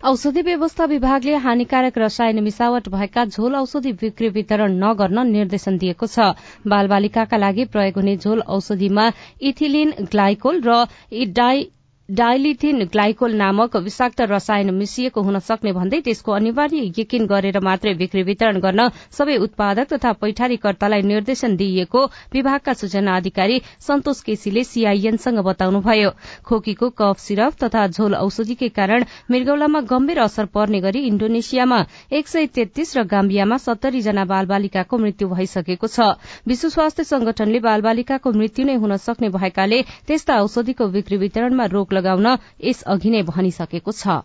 औषधि 0.00 0.42
व्यवस्था 0.42 0.84
विभागले 0.84 1.34
हानिकारक 1.36 1.98
रसायन 1.98 2.42
मिसावट 2.42 2.88
भएका 2.88 3.24
झोल 3.24 3.54
औषधि 3.56 3.92
बिक्री 3.92 4.28
वितरण 4.28 4.78
नगर्न 4.84 5.26
निर्देशन 5.28 5.76
दिएको 5.78 6.06
छ। 6.06 6.28
बाल 6.66 6.88
बालिकाका 6.88 7.36
लागि 7.36 7.64
प्रयोग 7.74 7.94
हुने 7.94 8.16
झोल 8.16 8.40
औषधिमा 8.48 9.10
इथिलिन 9.42 9.92
ग्लाइकोल 10.10 10.62
र 10.64 10.84
डाइलिथिन 12.10 12.84
ग्लाइकोल 12.84 13.34
नामक 13.36 13.76
विषाक्त 13.78 14.20
रसायन 14.22 14.70
मिसिएको 14.74 15.22
हुन 15.22 15.38
सक्ने 15.40 15.72
भन्दै 15.72 15.98
त्यसको 16.02 16.32
अनिवार्य 16.32 16.86
यकिन 16.98 17.26
गरेर 17.26 17.58
मात्रै 17.62 17.92
बिक्री 17.94 18.22
वितरण 18.22 18.58
गर्न 18.60 18.86
सबै 19.18 19.36
उत्पादक 19.38 19.92
तथा 19.92 20.12
पैठारीकर्तालाई 20.18 21.02
निर्देशन 21.02 21.54
दिइएको 21.56 22.02
विभागका 22.32 22.72
सूचना 22.74 23.14
अधिकारी 23.16 23.60
सन्तोष 23.80 24.22
केसीले 24.22 24.64
सीआईएनसँग 24.64 25.38
बताउनुभयो। 25.44 26.10
खोकीको 26.44 26.88
कफ 26.98 27.18
सिरप 27.18 27.62
तथा 27.62 27.86
झोल 27.86 28.14
औषधिकै 28.16 28.68
कारण 28.74 29.04
मृगौलामा 29.30 29.80
गम्भीर 29.86 30.18
असर 30.20 30.50
पर्ने 30.50 30.80
गरी 30.80 31.04
इण्डोनेसियामा 31.06 31.80
एक 32.12 32.28
सय 32.28 32.46
तेत्तीस 32.56 32.96
र 32.96 33.06
गाम्बियामा 33.06 33.60
सत्तरी 33.60 34.00
जना 34.00 34.24
बाल 34.24 34.46
बालिकाको 34.46 34.98
मृत्यु 34.98 35.28
भइसकेको 35.28 35.86
छ। 35.86 36.10
विश्व 36.48 36.68
स्वास्थ्य 36.70 37.04
संगठनले 37.04 37.60
बाल 37.60 37.80
बालिकाको 37.82 38.34
मृत्यु 38.34 38.66
नै 38.66 38.76
हुन 38.82 38.96
सक्ने 38.98 39.28
भएकाले 39.30 39.82
त्यस्ता 40.10 40.42
औषधिको 40.42 40.90
बिक्री 40.90 41.22
वितरणमा 41.22 41.70
रोक 41.70 41.98
लगाउन 42.00 42.36
यस 42.64 42.82
अघि 42.88 43.10
नै 43.10 43.22
भनिसकेको 43.28 43.92
छ। 43.92 44.22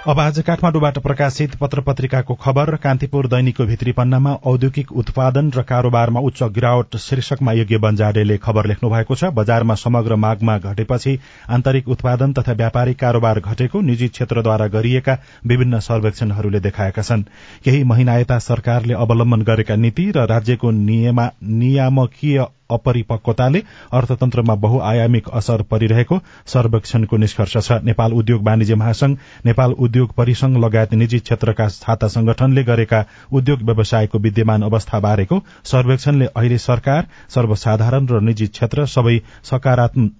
अब 0.00 0.18
आज 0.18 0.38
काठमाडौँबाट 0.40 0.98
प्रकाशित 0.98 1.54
पत्र 1.60 1.80
पत्रिकाको 1.86 2.34
खबर 2.34 2.74
कान्तिपुर 2.76 3.26
दैनिकको 3.28 3.64
भित्री 3.66 3.92
पन्नामा 3.92 4.32
औद्योगिक 4.42 4.92
उत्पादन 4.92 5.50
र 5.52 5.62
कारोबारमा 5.62 6.20
उच्च 6.20 6.42
गिरावट 6.56 6.96
शीर्षकमा 6.96 7.52
योग्य 7.52 7.78
बन्जाडेले 7.78 8.36
खबर 8.38 8.66
लेख्नु 8.66 8.90
भएको 8.90 9.14
छ। 9.14 9.28
बजारमा 9.36 9.74
समग्र 9.76 10.16
मागमा 10.16 10.56
घटेपछि 10.58 11.12
आन्तरिक 11.48 11.88
उत्पादन 11.88 12.32
तथा 12.32 12.52
व्यापारिक 12.52 12.98
कारोबार 12.98 13.40
घटेको 13.40 13.80
निजी 13.80 14.08
क्षेत्रद्वारा 14.08 14.66
गरिएका 14.66 15.18
विभिन्न 15.46 15.80
सर्वेक्षणहरूले 15.80 16.60
देखाएका 16.60 17.02
छन्। 17.02 17.22
केही 17.64 17.84
महिना 17.84 18.16
यता 18.18 18.38
सरकारले 18.40 18.94
अवलम्बन 18.96 19.42
गरेका 19.42 19.76
नीति 19.76 20.10
र 20.16 20.24
राज्यको 20.26 20.70
नियामकीय 20.70 22.44
अपरिपक्वताले 22.70 23.62
अर्थतन्त्रमा 23.92 24.54
बहुआयामिक 24.56 25.28
असर 25.32 25.62
परिरहेको 25.70 26.18
सर्वेक्षणको 26.46 27.16
निष्कर्ष 27.16 27.56
छ। 27.58 27.72
नेपाल 27.84 28.12
उद्योग 28.12 28.42
वाणिज्य 28.46 28.74
महासंघ 28.74 29.16
नेपाल 29.46 29.72
उद्योग 29.78 30.12
परिसंघ 30.16 30.56
लगायत 30.58 30.94
निजी 30.94 31.18
क्षेत्रका 31.20 31.68
छाता 31.70 32.08
संगठनले 32.08 32.62
गरेका 32.62 33.04
उद्योग 33.32 33.62
व्यवसायको 33.62 34.18
विद्यमान 34.18 34.62
अवस्था 34.62 35.00
बारेको 35.00 35.40
सर्वेक्षणले 35.64 36.26
अहिले 36.26 36.58
सरकार 36.60 37.06
सर्वसाधारण 37.30 38.06
र 38.06 38.20
निजी 38.22 38.46
क्षेत्र 38.48 38.86
सबै 38.88 39.18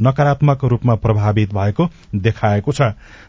नकारात्मक 0.03 0.65
रूपमा 0.65 0.95
प्रभावित 0.97 1.53
भएको 1.55 1.89
देखाएको 2.17 2.73
छ। 2.73 2.83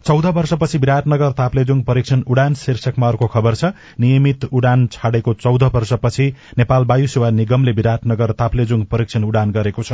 चौध 0.05 0.25
वर्षपछि 0.35 0.77
विराटनगर 0.77 1.31
ताप्लेजुङ 1.33 1.81
परीक्षण 1.83 2.21
उडान 2.27 2.53
शीर्षकमा 2.55 3.07
अर्को 3.07 3.27
खबर 3.27 3.55
छ। 3.55 3.73
नियमित 3.99 4.45
उडान 4.51 4.87
छाडेको 4.87 5.33
चौध 5.33 5.63
वर्षपछि 5.73 6.27
नेपाल 6.57 6.85
वायु 6.85 7.07
सेवा 7.07 7.29
निगमले 7.31 7.71
विराटनगर 7.71 8.31
ताप्लेजुङ 8.33 8.83
परीक्षण 8.85 9.10
उडान 9.17 9.51
गरेको 9.51 9.83
छ। 9.83 9.91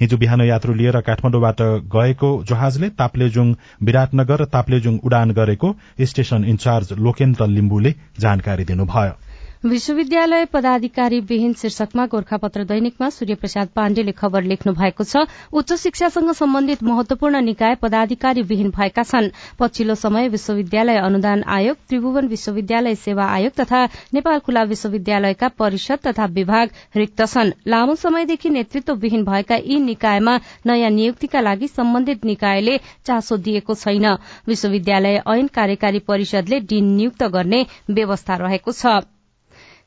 हिजो 0.00 0.16
बिहान 0.16 0.40
यात्रु 0.40 0.74
लिएर 0.74 1.00
काठमाडौँबाट 1.00 1.60
गएको 1.92 2.44
जहाजले 2.44 2.88
ताप्लेजुङ 2.88 3.54
विराटनगर 3.82 4.44
ताप्लेजुङ 4.44 4.98
उडान 5.04 5.30
गरेको 5.30 5.76
स्टेशन 6.00 6.44
इन्चार्ज 6.44 6.92
लोकेन्द्र 6.98 7.46
लिम्बुले 7.46 7.94
जानकारी 8.18 8.64
दिनुभयो। 8.64 9.23
विश्वविद्यालय 9.64 10.44
पदाधिकारी 10.44 11.18
विहीन 11.20 11.52
शीर्षकमा 11.54 12.04
गोर्खापत्र 12.06 12.64
दैनिकमा 12.64 13.08
सूर्य 13.10 13.34
प्रसाद 13.34 13.68
पाण्डेले 13.76 14.12
खबर 14.12 14.42
लेख्नु 14.42 14.72
भएको 14.72 15.04
छ 15.04 15.22
उच्च 15.52 15.72
शिक्षासँग 15.82 16.32
सम्बन्धित 16.32 16.82
महत्वपूर्ण 16.84 17.40
निकाय 17.44 17.74
पदाधिकारी 17.82 18.42
विहीन 18.42 18.68
भएका 18.70 19.02
छन्। 19.02 19.28
पछिल्लो 19.58 19.94
समय 19.94 20.28
विश्वविद्यालय 20.28 20.98
अनुदान 20.98 21.44
आयोग 21.56 21.76
त्रिभुवन 21.88 22.28
विश्वविद्यालय 22.28 22.94
सेवा 22.96 23.24
आयोग 23.26 23.52
तथा 23.60 23.84
नेपाल 24.14 24.38
खुला 24.44 24.62
विश्वविद्यालयका 24.74 25.48
परिषद 25.58 26.04
तथा 26.06 26.26
विभाग 26.36 26.70
रिक्त 26.96 27.24
छन्। 27.24 27.52
लामो 27.66 27.94
समयदेखि 27.96 28.50
नेतृत्वविहीन 28.50 29.24
भएका 29.24 29.56
यी 29.64 29.80
निकायमा 29.80 30.38
नयाँ 30.66 30.90
नियुक्तिका 30.90 31.40
लागि 31.40 31.68
सम्बन्धित 31.70 32.24
निकायले 32.24 32.76
चासो 33.06 33.36
दिएको 33.48 33.74
छैन। 33.76 34.06
विश्वविद्यालय 34.46 35.22
ऐन 35.28 35.46
कार्यकारी 35.56 35.98
परिषदले 36.04 36.60
डीन 36.68 36.94
नियुक्त 36.96 37.24
गर्ने 37.32 37.66
व्यवस्था 37.90 38.36
रहेको 38.44 38.72
छ। 38.74 38.96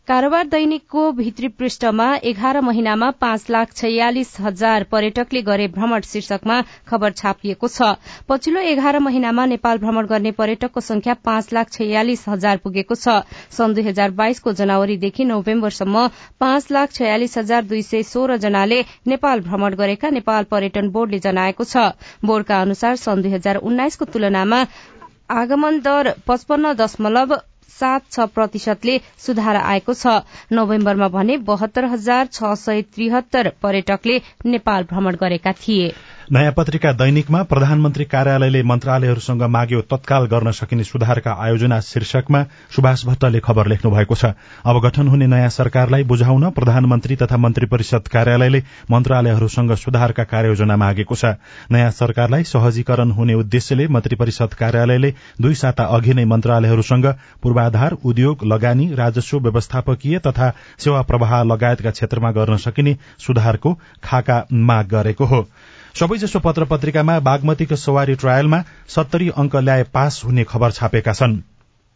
कारोबार 0.08 0.46
दैनिकको 0.48 1.02
भित्री 1.12 1.48
पृष्ठमा 1.52 2.06
एघार 2.26 2.60
महिनामा 2.62 3.10
पाँच 3.22 3.50
लाख 3.50 3.72
छयालिस 3.76 4.30
हजार 4.40 4.84
पर्यटकले 4.92 5.42
गरे 5.42 5.68
भ्रमण 5.70 6.02
शीर्षकमा 6.02 6.62
खबर 6.88 7.12
छापिएको 7.12 7.68
छ। 7.68 7.90
पछिल्लो 8.30 8.62
एघार 8.66 9.00
महिनामा 9.00 9.46
नेपाल 9.46 9.78
भ्रमण 9.78 10.06
गर्ने 10.08 10.32
पर्यटकको 10.38 10.82
संख्या 10.82 11.14
पाँच 11.26 11.52
लाख 11.54 11.72
छयालिस 11.72 12.24
हजार 12.28 12.58
पुगेको 12.64 12.96
छ। 12.96 13.18
सन् 13.58 13.74
दुई 13.74 13.84
हजार 13.84 14.12
बाइसको 14.22 14.54
जनवरीदेखि 14.54 15.26
नोभेम्बरसम्म 15.26 16.08
पाँच 16.40 16.72
लाख 16.72 16.94
छयालिस 16.94 17.38
हजार 17.38 17.66
दुई 17.66 17.82
सय 17.82 18.04
सोह्र 18.06 18.38
जनाले 18.48 18.80
नेपाल 19.08 19.44
भ्रमण 19.50 19.76
गरेका 19.76 20.10
नेपाल 20.20 20.50
पर्यटन 20.56 20.90
बोर्डले 20.96 21.20
जनाएको 21.28 21.64
छ। 21.66 21.92
बोर्डका 22.24 22.62
अनुसार 22.62 22.96
सन् 23.04 23.28
दुई 23.28 23.36
हजार 23.36 23.62
उन्नाइसको 23.66 24.12
तुलनामा 24.16 24.64
आगमन 25.36 25.80
दर 25.84 26.14
पचपन्न 26.28 26.74
दशमलव 26.80 27.38
सात 27.80 28.12
छ 28.12 28.28
प्रतिशतले 28.36 28.98
सुधार 29.26 29.56
आएको 29.58 29.94
छ। 29.94 30.18
नोभेम्बरमा 30.52 31.08
भने 31.16 31.38
बहत्तर 31.48 31.86
हजार 31.92 32.28
छ 32.32 32.54
सय 32.60 32.82
त्रिहत्तर 32.94 33.52
पर्यटकले 33.62 34.22
नेपाल 34.48 34.84
भ्रमण 34.92 35.16
गरेका 35.22 35.52
थिए। 35.62 35.92
नयाँ 36.28 36.52
पत्रिका 36.52 36.92
दैनिकमा 36.92 37.42
प्रधानमन्त्री 37.44 38.06
कार्यालयले 38.06 38.62
मन्त्रालयहरूसँग 38.64 39.44
माग्यो 39.48 39.82
तत्काल 39.82 40.26
गर्न 40.28 40.52
सकिने 40.52 40.84
सुधारका 40.84 41.32
आयोजना 41.44 41.80
शीर्षकमा 41.82 42.42
सुभाष 42.76 43.06
भट्टले 43.06 43.40
खबर 43.40 43.68
लेख्नु 43.68 43.92
भएको 43.92 44.16
छ। 44.16 44.34
अब 44.66 44.80
गठन 44.84 45.08
हुने 45.08 45.28
नयाँ 45.28 45.50
सरकारलाई 45.50 46.04
बुझाउन 46.04 46.50
प्रधानमन्त्री 46.52 47.16
तथा 47.16 47.38
मन्त्री 47.38 47.66
परिषद 47.66 48.08
कार्यालयले 48.08 48.62
मन्त्रालयहरूसँग 48.92 49.74
सुधारका 49.76 50.24
कार्ययोजना 50.26 50.76
मागेको 50.76 51.16
छ। 51.16 51.32
नयाँ 51.72 51.92
सरकारलाई 51.94 52.44
सहजीकरण 52.44 53.12
हुने 53.12 53.34
उद्देश्यले 53.36 53.88
मन्त्री 53.88 54.16
परिषद 54.16 54.54
कार्यालयले 54.60 55.14
दुई 55.42 55.56
साता 55.56 55.84
अघि 55.96 56.14
नै 56.14 56.26
मन्त्रालयहरूसँग 56.26 57.08
पूर्वाधार 57.44 57.98
उद्योग 58.04 58.46
लगानी 58.46 58.94
राजस्व 58.96 59.40
व्यवस्थापकीय 59.40 60.20
तथा 60.28 60.52
सेवा 60.78 61.02
प्रवाह 61.08 61.42
लगायतका 61.46 61.92
क्षेत्रमा 61.92 62.32
गर्न 62.34 62.58
सकिने 62.68 62.98
सुधारको 63.18 63.78
खाका 64.04 64.46
माग 64.52 64.88
गरेको 64.90 65.26
हो। 65.26 65.46
सबैजसो 65.98 66.40
पत्र 66.40 66.66
पत्रिकामा 66.66 67.14
बागमतीको 67.26 67.76
सवारी 67.78 68.16
ट्रायलमा 68.16 68.58
सत्तरी 68.96 69.30
अंक 69.36 69.56
ल्याए 69.58 69.84
पास 69.94 70.22
हुने 70.26 70.44
खबर 70.50 70.72
छापेका 70.72 71.14
छन्। 71.14 71.38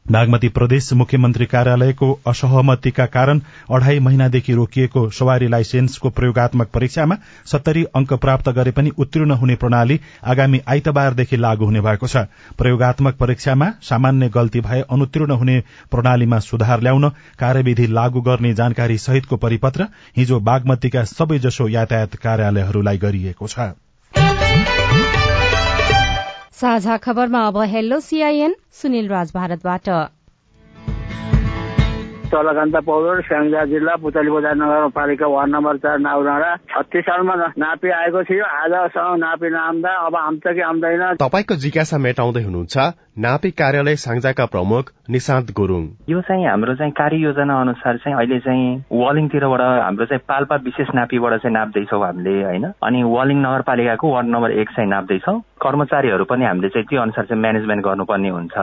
बागमती 0.05 0.49
प्रदेश 0.49 0.87
मुख्यमन्त्री 0.93 1.45
कार्यालयको 1.45 2.07
असहमतिका 2.27 3.05
कारण 3.07 3.41
अढ़ाई 3.71 3.99
महिनादेखि 3.99 4.53
रोकिएको 4.53 5.03
सवारी 5.09 5.47
लाइसेन्सको 5.47 6.09
प्रयोगत्मक 6.11 6.69
परीक्षामा 6.69 7.17
सत्तरी 7.51 7.83
अंक 7.95 8.13
प्राप्त 8.23 8.49
गरे 8.51 8.71
पनि 8.71 8.91
उत्तीर्ण 8.97 9.37
हुने 9.41 9.55
प्रणाली 9.55 9.99
आगामी 10.25 10.61
आइतबारदेखि 10.67 11.37
लागू 11.37 11.65
हुने 11.65 11.81
भएको 11.81 12.07
छ। 12.07 12.25
प्रयोगत्मक 12.57 13.21
परीक्षामा 13.21 13.69
सामान्य 13.89 14.29
गल्ती 14.31 14.61
भए 14.61 14.81
अनुत्तीर्ण 14.89 15.39
हुने 15.43 15.59
प्रणालीमा 15.91 16.39
सुधार 16.47 16.81
ल्याउन 16.81 17.09
कार्यविधि 17.39 17.87
लागू 17.91 18.21
गर्ने 18.23 18.53
जानकारी 18.55 18.97
सहितको 18.97 19.37
परिपत्र 19.37 19.87
हिजो 20.17 20.39
बागमतीका 20.49 21.03
सबैजसो 21.13 21.69
यातायात 21.69 22.15
कार्यालयहरूलाई 22.17 22.97
गरिएको 22.97 23.47
छ। 23.47 23.71
साझा 26.61 26.95
खबरमा 27.03 27.39
अब 27.47 27.57
हेलो 27.69 27.99
सीआईएन 27.99 28.55
सुनिल 28.81 29.07
राज 29.09 29.31
भारतबाट। 29.35 29.89
चलकान्ता 32.31 32.79
पौडेल 32.87 33.19
स्याङ्जा 33.27 33.63
जिल्ला 33.71 33.95
पुतली 34.03 34.31
बजार 34.31 34.55
नगरपालिका 34.55 35.27
वार्ड 35.27 35.51
नम्बर 35.51 35.77
चार 35.83 35.97
नाउडाँडा 35.99 36.51
छत्तिस 36.71 37.03
सालमा 37.03 37.35
नापी 37.59 37.89
आएको 37.91 38.23
थियो। 38.23 38.45
आजसम्म 38.45 39.15
नापी 39.19 39.49
नआम्दा 39.51 39.91
अब 40.07 40.15
आउँछ 40.15 40.45
कि 40.47 40.61
आउँदैन। 40.61 41.03
तपाईँको 41.19 41.55
जिज्ञासा 41.63 41.97
मेटाउँदै 41.97 42.43
हुनुहुन्छ 42.43 42.75
नापी 43.19 43.49
कार्यालय 43.51 43.95
साङ्जाका 44.05 44.45
प्रमुख 44.45 44.91
निशान्त 45.09 45.51
गुरुङ। 45.51 45.83
यो 46.09 46.21
चाहिँ 46.23 46.45
हाम्रो 46.47 46.75
चाहिँ 46.75 46.93
कार्य 46.95 47.17
योजना 47.17 47.59
अनुसार 47.61 47.97
चाहिँ 47.97 48.17
अहिले 48.17 48.39
चाहिँ 48.39 48.67
वालिङतिरबाट 48.91 49.61
हाम्रो 49.61 50.05
चाहिँ 50.05 50.23
पाल्पा 50.27 50.55
विशेष 50.63 50.95
नापीबाट 50.95 51.33
चाहिँ 51.43 51.53
नाप्दैछौँ 51.53 52.01
हामीले 52.05 52.35
होइन? 52.43 52.65
अनि 52.79 53.03
वालिङ 53.03 53.37
नगरपालिकाको 53.45 54.13
वार्ड 54.13 54.27
नम्बर 54.27 54.51
एक 54.51 54.69
चाहिँ 54.71 54.89
नाप्दैछौँ। 54.89 55.39
कर्मचारीहरू 55.61 56.23
पनि 56.25 56.45
हामीले 56.45 56.69
चाहिँ 56.69 56.85
त्यो 56.89 57.01
अनुसार 57.01 57.25
चाहिँ 57.25 57.41
म्यानेजमेन्ट 57.41 57.83
गर्नुपर्ने 57.85 58.29
हुन्छ 58.29 58.55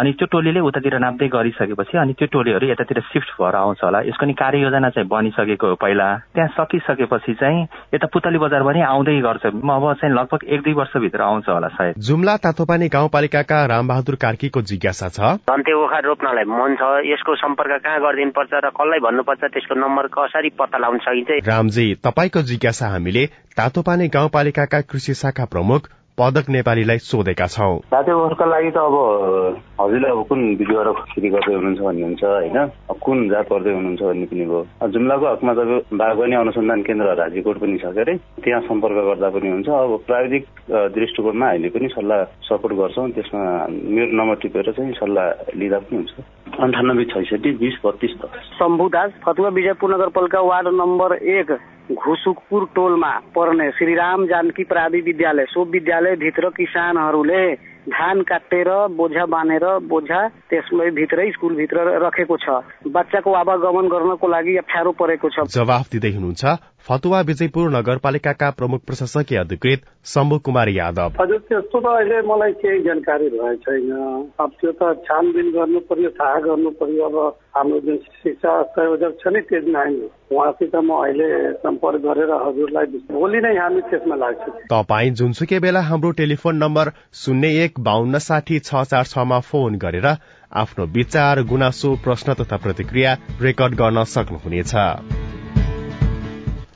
अनि 0.00 0.12
त्यो 0.18 0.26
टोलीले 0.26 0.60
उतातिर 0.60 0.98
नाप्दै 0.98 1.28
गरिसकेपछि 1.28 1.98
अनि 1.98 2.12
त्यो 2.18 2.26
टोलीहरू 2.32 2.66
यतातिर 2.66 2.98
सिफ्ट 3.12 3.30
भएर 3.40 3.54
आउँछ 3.56 3.78
होला। 3.84 4.00
यसको 4.08 4.26
नि 4.26 4.32
कार्य 4.32 4.58
योजना 4.58 4.88
चाहिँ 4.90 5.08
बनिसकेको 5.08 5.66
हो 5.66 5.74
पहिला। 5.74 6.08
त्यहाँ 6.34 6.48
सकिसकेपछि 6.56 7.34
चाहिँ 7.34 7.62
यता 7.94 8.06
पुतली 8.06 8.38
बजार 8.38 8.62
पनि 8.62 8.80
आउँदै 8.82 9.20
गर्छ। 9.20 9.46
अब 9.46 9.84
चाहिँ 10.00 10.14
लगभग 10.14 10.40
एक 10.46 10.60
दुई 10.62 10.72
वर्षभित्र 10.72 11.22
आउँछ 11.22 11.48
होला 11.48 11.68
सायद। 11.68 11.94
जुम्ला 11.98 12.36
तातोपानी 12.36 12.88
गाउँपालिकाका 12.88 13.58
रामबहादुर 13.66 14.14
कार्कीको 14.14 14.62
जिज्ञासा 14.62 15.08
छ। 15.08 15.20
धन्ते 15.50 15.72
ओखा 15.74 15.98
रोप्नलाई 15.98 16.44
मन 16.44 16.74
छ। 16.80 16.82
यसको 17.10 17.34
सम्पर्क 17.36 17.82
कहाँ 17.84 18.00
गरिदिनु 18.00 18.30
पर्छ 18.30 18.52
र 18.54 18.70
कसलाई 18.70 19.00
भन्नुपर्छ 19.00 19.42
त्यसको 19.44 19.74
नम्बर 19.74 20.06
कसरी 20.14 20.50
पत्ता 20.58 20.78
लगाउन 20.78 20.98
सकिन्छ? 20.98 21.46
रामजी 21.48 21.86
तपाईँको 22.04 22.42
जिज्ञासा 22.42 22.86
हामीले 22.88 23.26
तातोपानी 23.56 24.08
गाउँपालिकाका 24.08 24.80
कृषि 24.80 25.14
शाखा 25.14 25.44
प्रमुख 25.44 25.99
पदक 26.20 26.48
नेपालीलाई 26.52 26.98
सोधेका 27.00 27.46
छौँ। 27.48 27.76
साथीहरूको 27.88 28.44
लागि 28.44 28.70
त 28.70 28.78
अब 28.78 28.96
हजुरले 29.80 30.08
अब 30.12 30.20
कुन 30.28 30.40
विधुवा 30.60 30.92
खेती 31.16 31.28
गर्दै 31.32 31.54
हुनुहुन्छ 31.56 31.80
भन्ने 31.80 32.02
हुन्छ 32.04 32.24
होइन? 32.24 32.58
कुन 33.00 33.18
जात 33.32 33.46
गर्दै 33.48 33.72
हुनुहुन्छ 33.72 34.02
भन्ने 34.04 34.26
पनि 34.28 34.44
भयो 34.44 34.88
जुम्लाको 34.92 35.26
हकमा 35.32 35.52
तपाईँ 35.56 35.80
बागवानी 35.96 36.34
अनुसन्धान 36.36 36.80
केन्द्र 36.84 37.14
राजीकोट 37.24 37.56
पनि 37.64 37.78
छ 37.80 37.84
के 37.96 38.00
अरे। 38.04 38.14
त्यहाँ 38.44 38.60
सम्पर्क 38.68 38.96
गर्दा 39.08 39.28
पनि 39.32 39.48
हुन्छ। 39.48 39.68
अब 39.80 39.96
प्राविधिक 40.06 40.44
दृष्टिकोणमा 40.92 41.46
हामीले 41.48 41.68
पनि 41.72 41.88
सल्लाह 41.96 42.20
सपोर्ट 42.44 42.74
गर्छौँ। 42.76 43.08
त्यसमा 43.16 43.40
मेरो 43.96 44.12
नम्बर 44.20 44.36
टिपेर 44.44 44.72
चाहिँ 44.76 44.92
सल्लाह 45.00 45.56
लिँदा 45.56 45.78
पनि 45.88 45.96
हुन्छ। 45.96 46.12
अन्ठानब्बे 46.60 47.04
छैसठी 47.16 47.50
बिस 47.64 47.80
बत्तिस 47.80 48.12
दास 48.92 49.10
फतुवा 49.24 49.48
विजयपुर 49.56 49.88
नगरपालिका 49.94 50.40
वार्ड 50.44 50.68
नम्बर 50.68 51.10
एक। 51.40 51.50
घुसुकपुर 51.90 52.64
टोलमा 52.74 53.10
पर्ने 53.34 53.70
श्रीराम 53.70 54.26
जानकी 54.26 54.64
प्रावि 54.64 55.00
विद्यालय 55.00 55.44
सो 55.44 55.64
विद्यालय 55.64 56.14
भित्र 56.16 56.48
किसानहरूले 56.48 57.42
धान 57.80 58.22
काटेर 58.22 58.68
बोझा 58.94 59.24
बाँधेर 59.26 59.64
बोझा 59.88 60.20
त्यसमै 60.50 60.90
भित्रै 60.90 61.30
स्कुलभित्र 61.30 61.98
राखेको 61.98 62.36
छ। 62.36 62.46
बच्चाको 62.86 63.32
आवागमन 63.32 63.88
गर्नको 63.88 64.26
लागि 64.28 64.56
अप्ठ्यारो 64.56 64.92
परेको 64.92 65.28
छ। 65.28 65.36
जवाफ 65.50 65.84
दिँदै 65.92 66.12
हुनुहुन्छ। 66.14 66.44
फतुवा 66.88 67.20
विजयपुर 67.28 67.70
नगरपालिकाका 67.70 68.50
प्रमुख 68.58 68.80
प्रशासकीय 68.86 69.38
अधिकृत 69.38 69.82
शम्भु 70.12 70.38
कुमार 70.46 70.68
यादव। 70.70 71.20
हजुर 71.20 71.38
त्यस्तो 71.48 71.80
त 71.80 71.86
अहिले 71.86 72.20
मलाई 72.28 72.52
केही 72.60 72.82
जानकारी 72.84 73.28
भएको 73.28 73.54
छैन। 73.64 73.90
अब 74.40 74.50
त्यो 74.60 74.72
त 74.72 74.92
छानबिन 75.06 75.50
गर्नु 75.52 75.80
पर्यो 75.90 76.10
थाहा 76.16 76.40
गर्नु 76.46 76.70
पर्यो 76.80 77.04
अब 77.08 77.16
हाम्रो 77.56 77.80
जुन 77.86 77.96
शिक्षा 78.24 78.52
संयोजक 78.72 79.12
छ 79.20 79.34
नि 79.34 79.40
तेज 79.52 79.68
नाइन 79.68 79.94
उहाँसित 80.32 80.74
म 80.76 80.90
अहिले 81.04 81.28
सम्पर्क 81.60 82.00
गरेर 82.02 82.32
हजुरलाई 82.46 82.86
भोलि 83.12 83.40
नै 83.44 83.54
हामी 83.58 83.80
त्यसमा 83.92 84.16
लाग्छौँ। 84.24 84.56
तपाईँ 84.72 85.14
जुनसुकै 85.20 85.58
बेला 85.60 85.80
हाम्रो 85.84 86.10
टेलिफोन 86.16 86.56
नम्बर 86.64 86.92
शून्य 87.22 87.64
एक 87.64 87.80
बाहन्न 87.88 88.18
साठी 88.24 88.58
छ 88.60 88.84
चार 88.90 89.04
छमा 89.14 89.40
फोन 89.52 89.76
गरेर 89.78 90.06
आफ्नो 90.56 90.84
विचार 90.96 91.42
गुनासो 91.46 91.94
प्रश्न 92.04 92.34
तथा 92.40 92.56
प्रतिक्रिया 92.66 93.16
रेकर्ड 93.40 93.74
गर्न 93.76 94.04
सक्नुहुनेछ। 94.16 95.19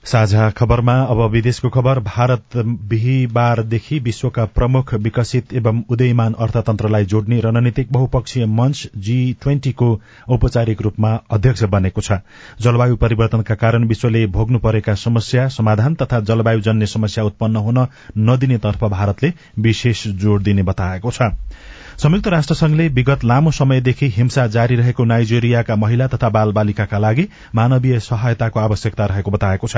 साझा 0.04 0.48
खबरमा 0.50 0.94
अब 1.02 1.20
विदेशको 1.32 1.68
खबर 1.70 1.98
भारत 1.98 2.56
बिहिबारदेखि 2.88 3.98
विश्वका 3.98 4.44
प्रमुख 4.44 4.92
विकसित 4.94 5.52
एवं 5.52 5.82
उदयमान 5.90 6.34
अर्थतन्त्रलाई 6.38 7.04
जोड्ने 7.04 7.40
रणनीतिक 7.40 7.92
बहुपक्षीय 7.92 8.46
मंच 8.46 8.86
जी 8.96 9.16
ट्वेन्टीको 9.42 9.88
औपचारिक 10.28 10.82
रूपमा 10.82 11.12
अध्यक्ष 11.30 11.62
बनेको 11.72 12.00
छ। 12.00 12.18
जलवायु 12.60 12.96
परिवर्तनका 12.96 13.54
कारण 13.54 13.84
विश्वले 13.84 14.26
भोग्नु 14.26 14.58
परेका 14.58 14.94
समस्या 14.94 15.48
समाधान 15.48 15.94
तथा 15.94 16.20
जलवायुजन्य 16.20 16.86
समस्या 16.86 17.24
उत्पन्न 17.24 17.56
हुन 17.56 17.86
नदिनेतर्फ 18.18 18.84
भारतले 18.84 19.32
विशेष 19.58 20.06
जोड़ 20.06 20.42
दिने 20.42 20.62
बताएको 20.62 21.10
छ। 21.10 21.32
संयुक्त 21.98 22.26
राष्ट्र 22.28 22.54
संघले 22.54 22.86
विगत 22.88 23.24
लामो 23.24 23.50
समयदेखि 23.50 24.06
हिंसा 24.08 24.46
जारी 24.46 24.76
रहेको 24.76 25.04
नाइजेरियाका 25.04 25.74
महिला 25.76 26.06
तथा 26.06 26.28
बाल 26.28 26.52
बालिकाका 26.52 26.98
लागि 26.98 27.26
मानवीय 27.54 27.98
सहायताको 28.00 28.60
आवश्यकता 28.60 29.04
रहेको 29.06 29.30
बताएको 29.30 29.68
छ। 29.68 29.76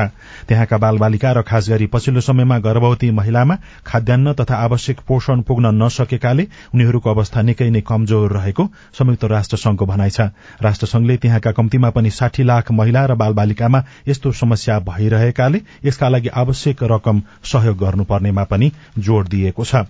त्यहाँका 0.49 0.79
बाल 0.79 0.99
बालिका 0.99 1.33
र 1.33 1.43
खास 1.43 1.69
गरी 1.71 1.87
पछिल्लो 1.87 2.21
समयमा 2.21 2.59
गर्भवती 2.59 3.11
महिलामा 3.11 3.57
खाद्यान्न 3.87 4.33
तथा 4.33 4.57
आवश्यक 4.57 5.01
पोषण 5.09 5.41
पुग्न 5.43 5.75
नसकेकाले 5.77 6.47
उनीहरूको 6.75 7.11
अवस्था 7.11 7.43
निकै 7.43 7.71
नै 7.71 7.81
कमजोर 7.85 8.33
रहेको 8.33 8.69
संयुक्त 8.99 9.25
राष्ट्र 9.27 9.57
संघको 9.57 9.87
भनाइ 9.87 10.11
छ। 10.11 10.33
राष्ट्र 10.63 10.87
संघले 10.87 11.17
त्यहाँका 11.17 11.53
कम्तीमा 11.53 11.91
पनि 11.91 12.11
साठी 12.11 12.43
लाख 12.43 12.73
महिला 12.73 13.07
र 13.07 13.15
बाल 13.15 13.33
बालिकामा 13.35 13.85
यस्तो 14.09 14.33
समस्या 14.33 14.79
भइरहेकाले 14.89 15.61
यसका 15.85 16.09
लागि 16.09 16.29
आवश्यक 16.35 16.83
रकम 16.83 17.23
सहयोग 17.45 17.77
गर्नुपर्नेमा 17.79 18.45
पनि 18.45 18.73
जोड़ 18.99 19.27
दिएको 19.29 19.65
छ। 19.65 19.85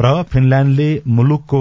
र 0.00 0.22
फिनल्याण्डले 0.22 1.02
मुलुकको 1.06 1.58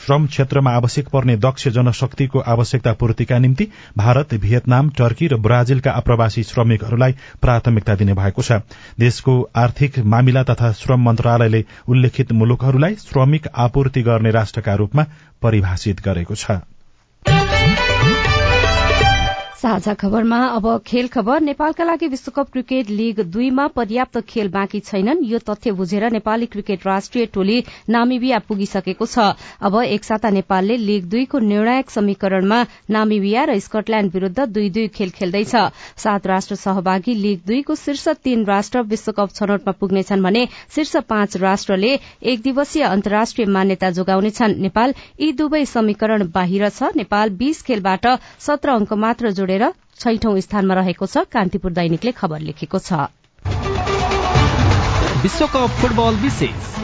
श्रम 0.00 0.26
क्षेत्रमा 0.26 0.70
आवश्यक 0.70 1.08
पर्ने 1.08 1.36
दक्ष 1.36 1.68
जनशक्तिको 1.68 2.38
आवश्यकता 2.46 2.92
पूर्तिका 2.92 3.38
निम्ति 3.38 3.66
भारत 3.98 4.34
भियतनाम 4.34 4.90
टर्की 4.90 5.26
र 5.26 5.36
ब्राजिलका 5.36 5.90
आप्रवासी 5.92 6.42
श्रमिकहरूलाई 6.42 7.12
प्राथमिकता 7.42 7.94
दिने 7.94 8.14
भएको 8.14 8.42
छ। 8.42 8.60
देशको 9.00 9.34
आर्थिक 9.56 9.98
मामिला 9.98 10.42
तथा 10.42 10.72
श्रम 10.72 11.04
मन्त्रालयले 11.08 11.64
उल्लेखित 11.88 12.32
मुलुकहरूलाई 12.32 12.94
श्रमिक 12.94 13.48
आपूर्ति 13.56 14.02
गर्ने 14.02 14.30
राष्ट्रका 14.30 14.74
रूपमा 14.74 15.06
परिभाषित 15.42 16.00
गरेको 16.00 16.34
छ। 16.34 16.60
साझा 19.56 19.92
खबरमा 19.94 20.38
अब 20.46 20.66
खेल 20.86 21.06
खबर। 21.08 21.40
नेपालका 21.40 21.84
लागि 21.84 22.06
विश्वकप 22.06 22.48
क्रिकेट 22.52 22.88
लीग 22.90 23.20
दुईमा 23.26 23.66
पर्याप्त 23.68 24.18
खेल 24.28 24.48
बाँकी 24.48 24.80
छैनन्। 24.80 25.24
यो 25.24 25.38
तथ्य 25.40 25.72
बुझेर 25.72 26.04
नेपाली 26.12 26.46
क्रिकेट 26.46 26.86
राष्ट्रिय 26.86 27.26
टोली 27.34 27.62
नामिबिया 27.88 28.38
पुगिसकेको 28.38 29.06
छ। 29.06 29.32
अब 29.62 29.80
एक 29.82 30.04
साता 30.04 30.30
नेपालले 30.30 30.76
लीग 30.78 31.04
दुईको 31.08 31.38
निर्णायक 31.40 31.90
समीकरणमा 31.90 32.58
नामिबिया 32.90 33.44
र 33.44 33.58
स्कटल्याण्ड 33.58 34.12
विरूद्ध 34.12 34.44
दुई 34.46 34.68
दुई 34.70 34.88
खेल 34.92 35.10
खेल्दैछ। 35.10 35.54
सात 35.96 36.26
राष्ट्र 36.26 36.54
सहभागी 36.56 37.14
लीग 37.16 37.40
दुईको 37.46 37.74
शीर्ष 37.76 38.08
तीन 38.20 38.44
राष्ट्र 38.44 38.82
विश्वकप 38.84 39.34
छनौटमा 39.34 39.72
पुग्नेछन् 39.80 40.22
भने 40.22 40.46
शीर्ष 40.74 40.96
पाँच 41.08 41.36
राष्ट्रले 41.38 41.94
एक 42.26 42.42
दिवसीय 42.42 42.82
अन्तर्राष्ट्रिय 42.84 43.46
मान्यता 43.48 43.90
जोगाउनेछन्। 43.92 44.60
नेपाल 44.60 44.94
यी 45.20 45.32
दुवै 45.32 45.64
समीकरण 45.66 46.28
बाहिर 46.30 46.68
छ। 46.68 46.92
नेपाल 46.96 47.36
बीस 47.40 47.62
खेलबाट 47.62 48.06
सत्र 48.42 48.76
अंक 48.76 48.92
मात्र 48.98 49.30
जोडेर 49.32 49.44
छैठौं 49.98 50.40
स्थानमा 50.40 50.74
रहेको 50.74 51.06
छ 51.06 51.24
कान्तिपुर 51.32 51.72
दैनिकले 51.72 52.12
खबर 52.12 52.40
लेखेको 52.40 52.78
छ। 52.78 52.92
विश्वकप 55.22 55.70
फुटबल 55.80 56.14
विशेष। 56.22 56.74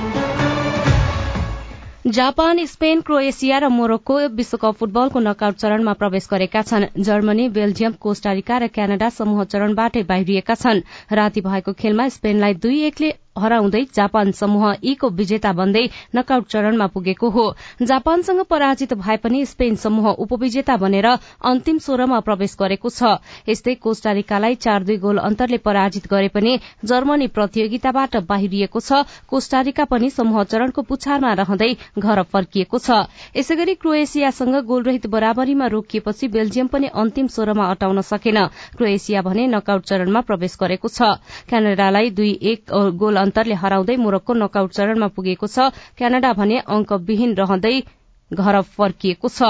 जापान 2.06 2.64
स्पेन 2.66 3.00
क्रोएसिया 3.00 3.58
र 3.58 3.68
मोरक्को 3.68 4.18
विश्वकप 4.28 4.74
फुटबलको 4.74 5.20
नकआउट 5.20 5.56
चरणमा 5.56 5.92
प्रवेश 5.92 6.28
गरेका 6.30 6.62
छन्। 6.62 6.86
जर्मनी 6.98 7.48
बेल्जियम 7.48 7.92
कोष्टारिका 8.00 8.58
र 8.58 8.66
क्यानाडा 8.68 9.08
समूह 9.08 9.44
चरणबाटै 9.44 10.02
बाहिरिएका 10.02 10.54
छन्। 10.54 10.82
राति 11.12 11.40
भएको 11.40 11.72
खेलमा 11.72 12.08
स्पेनलाई 12.08 12.54
दुई 12.54 12.80
एकले 12.82 13.10
हराउँदै 13.36 13.82
जापान 13.94 14.32
समूह 14.32 14.64
ई 14.84 14.94
को 14.94 15.08
विजेता 15.10 15.52
बन्दै 15.52 15.84
नकआउट 16.16 16.46
चरणमा 16.46 16.86
पुगेको 16.86 17.28
हो। 17.30 17.44
जापानसँग 17.82 18.40
पराजित 18.44 18.92
भए 18.94 19.16
पनि 19.16 19.44
स्पेन 19.46 19.74
समूह 19.76 20.08
उपविजेता 20.18 20.76
बनेर 20.76 21.06
अन्तिम 21.42 21.78
सोह्रमा 21.78 22.20
प्रवेश 22.20 22.56
गरेको 22.60 22.88
छ। 22.90 23.16
यस्तै 23.48 23.74
कोष्टारिकालाई 23.80 24.54
चार 24.56 24.82
दुई 24.84 24.96
गोल 24.96 25.18
अन्तरले 25.18 25.58
पराजित 25.58 26.06
गरे 26.10 26.28
पनि 26.28 26.58
जर्मनी 26.84 27.26
प्रतियोगिताबाट 27.32 28.16
बाहिरिएको 28.28 28.80
छ। 28.80 29.04
कोष्टारिका 29.26 29.84
पनि 29.84 30.10
समूह 30.12 30.42
चरणको 30.44 30.82
पुछारमा 30.82 31.32
रहँदै 31.32 31.70
घर 31.98 32.22
फर्किएको 32.28 32.78
छ। 32.78 33.08
यसै 33.36 33.56
गरी 33.56 33.74
क्रोएसियासँग 33.80 34.60
गोलरहित 34.66 35.06
बराबरीमा 35.08 35.66
रोकिएपछि 35.72 36.28
बेल्जियम 36.28 36.66
पनि 36.68 36.86
अन्तिम 36.94 37.26
सोह्रमा 37.32 37.64
अटाउन 37.70 38.00
सकेन। 38.02 38.38
क्रोएसिया 38.76 39.22
भने 39.22 39.46
नकआउट 39.48 39.82
चरणमा 39.84 40.20
प्रवेश 40.20 40.56
गरेको 40.60 40.88
छ। 40.88 41.16
क्यानाडालाई 41.48 42.10
दुई 42.10 42.32
एक 42.52 42.72
गोल 42.72 43.16
अन्तरले 43.22 43.56
हराउँदै 43.62 43.96
मोरक्को 44.04 44.32
नकआउट 44.36 44.70
चरणमा 44.72 45.08
पुगेको 45.16 45.46
छ। 45.48 45.72
क्यानाडा 45.98 46.32
भने 46.38 46.62
अंकविहीन 46.70 47.34
रहँदै 47.36 47.74
घर 48.32 48.60
फर्किएको 48.72 49.28
छ। 49.28 49.42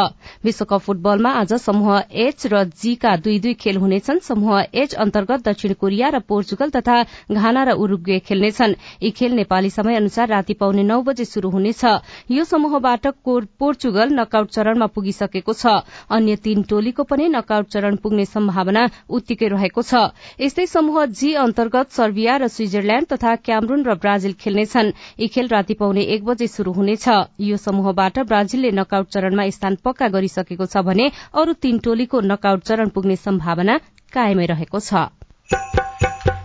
विश्वकप 0.45 0.81
फुटबलमा 0.81 1.31
आज 1.41 1.53
समूह 1.55 2.03
एच 2.11 2.47
र 2.47 2.65
जी 2.75 2.95
का 2.95 3.17
दुई 3.19 3.39
दुई 3.39 3.55
खेल 3.55 3.77
हुनेछन्। 3.77 4.19
समूह 4.21 4.61
एच 4.75 4.95
अन्तर्गत 4.97 5.49
दक्षिण 5.49 5.73
कोरिया 5.75 6.09
र 6.09 6.19
पोर्चुगल 6.23 6.71
तथा 6.71 6.97
घाना 7.31 7.63
र 7.65 7.71
उरूग्वे 7.75 8.19
खेल्नेछन्। 8.21 8.75
यी 9.03 9.11
खेल 9.13 9.33
नेपाली 9.35 9.71
समय 9.71 9.97
अनुसार 9.97 10.29
राति 10.29 10.55
पाउने 10.55 10.83
नौ 10.83 11.01
बजे 11.03 11.25
शुरू 11.25 11.51
हुनेछ। 11.51 11.85
यो 12.31 12.45
समूहबाट 12.45 13.07
पोर्चुगल 13.25 14.09
नकआउट 14.13 14.51
चरणमा 14.51 14.87
पुगिसकेको 14.87 15.53
छ। 15.53 15.67
अन्य 16.11 16.37
तीन 16.39 16.63
टोलीको 16.65 17.03
पनि 17.05 17.29
नकआउट 17.29 17.67
चरण 17.69 17.97
पुग्ने 17.97 18.25
सम्भावना 18.27 18.89
उत्तिकै 19.09 19.49
रहेको 19.49 19.83
छ। 19.83 20.11
यस्तै 20.41 20.67
समूह 20.67 21.05
जी 21.07 21.33
अन्तर्गत 21.39 21.91
सर्बिया 21.93 22.37
र 22.37 22.49
स्विजरल्याण्ड 22.49 23.07
तथा 23.13 23.35
क्यामरून 23.39 23.83
र 23.85 23.95
ब्राजिल 23.95 24.33
खेल्नेछन्। 24.35 24.93
यी 25.21 25.29
खेल 25.29 25.49
राति 25.49 25.75
पाउने 25.75 26.03
एक 26.09 26.25
बजे 26.25 26.47
शुरू 26.49 26.73
हुनेछ। 26.73 27.09
यो 27.41 27.57
समूहबाट 27.59 28.19
ब्राजिलले 28.27 28.71
नकआउट 28.73 29.07
चरणमा 29.09 29.49
स्थान 29.51 29.77
पक्का 29.85 30.09
गरिसकेको 30.09 30.67
छ 30.67 30.85
भने 30.85 31.11
अरू 31.35 31.53
तीन 31.63 31.79
टोलीको 31.81 32.21
नकआउट 32.27 32.63
चरण 32.65 32.89
पुग्ने 32.91 33.17
सम्भावना 33.19 33.79
कायमै 34.13 34.47
रहेको 34.47 34.81
छ। 34.81 35.09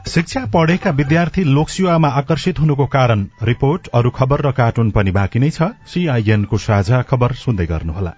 शिक्षा 0.08 0.42
पढेका 0.54 0.92
विद्यार्थी 0.92 1.44
लोकसेवामा 1.46 2.10
आकर्षित 2.20 2.60
हुनुको 2.60 2.86
कारण 2.88 3.26
रिपोर्ट 3.44 3.88
अरू 3.94 4.10
खबर 4.10 4.42
र 4.42 4.52
कार्टुन 4.60 4.92
पनि 4.92 5.12
बाँकी 5.12 5.40
नै 5.40 5.50
छ। 5.50 5.68
सीआईएनको 5.88 6.58
साझा 6.58 7.02
खबर 7.04 7.34
सुन्दै 7.36 7.66
गर्नुहोला। 7.66 8.14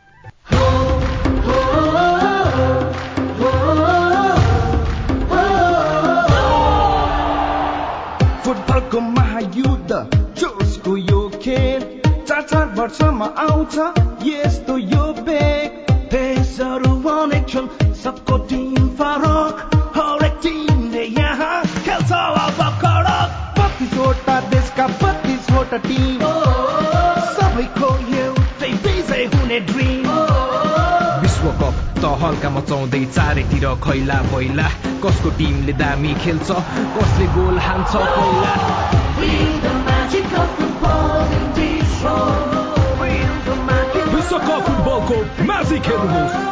फुटबलको 8.43 8.99
महायुद्ध। 9.09 10.28
चार 12.49 12.67
वर्षमा 12.77 13.25
आउँछ। 13.39 13.75
यस्तो 14.25 14.77
यो 14.77 15.03
बेग। 15.21 15.69
देशहरू 16.11 16.93
अनेक 17.09 17.45
छन् 17.49 17.67
सबको 17.95 18.37
टिम 18.49 18.87
फरक। 18.97 19.75
हरेक 19.97 20.39
टिमले 20.43 21.03
यहाँ 21.19 21.61
खेल्छ 21.85 22.11
अब 22.11 22.59
कडक 22.81 23.29
बत्तिसवटा 23.59 24.39
देशका 24.49 24.87
बत्तिसवटा 25.01 25.77
टिम। 25.85 26.21
सबैको 27.37 27.89
एउटै 28.17 28.71
विजय 28.85 29.23
हुने 29.35 29.59
ड्रिम। 29.69 30.09
विश्वकप 31.21 31.75
त 32.01 32.17
हल्का 32.23 32.49
मचाउँदै 32.49 33.03
चारैतिर 33.15 33.65
खैला 33.85 34.21
पहिला 34.33 34.67
कसको 35.05 35.29
टिमले 35.37 35.73
दामी 35.81 36.13
खेल्छ 36.25 36.49
कसले 36.97 37.27
गोल 37.37 37.59
हान्छ 37.67 37.93
पहिला 37.95 38.53
विश्वकप 44.13 44.61
फुटबलको 44.65 45.43
म्याजिक 45.43 45.81
हेर्नुहोस् 45.81 46.49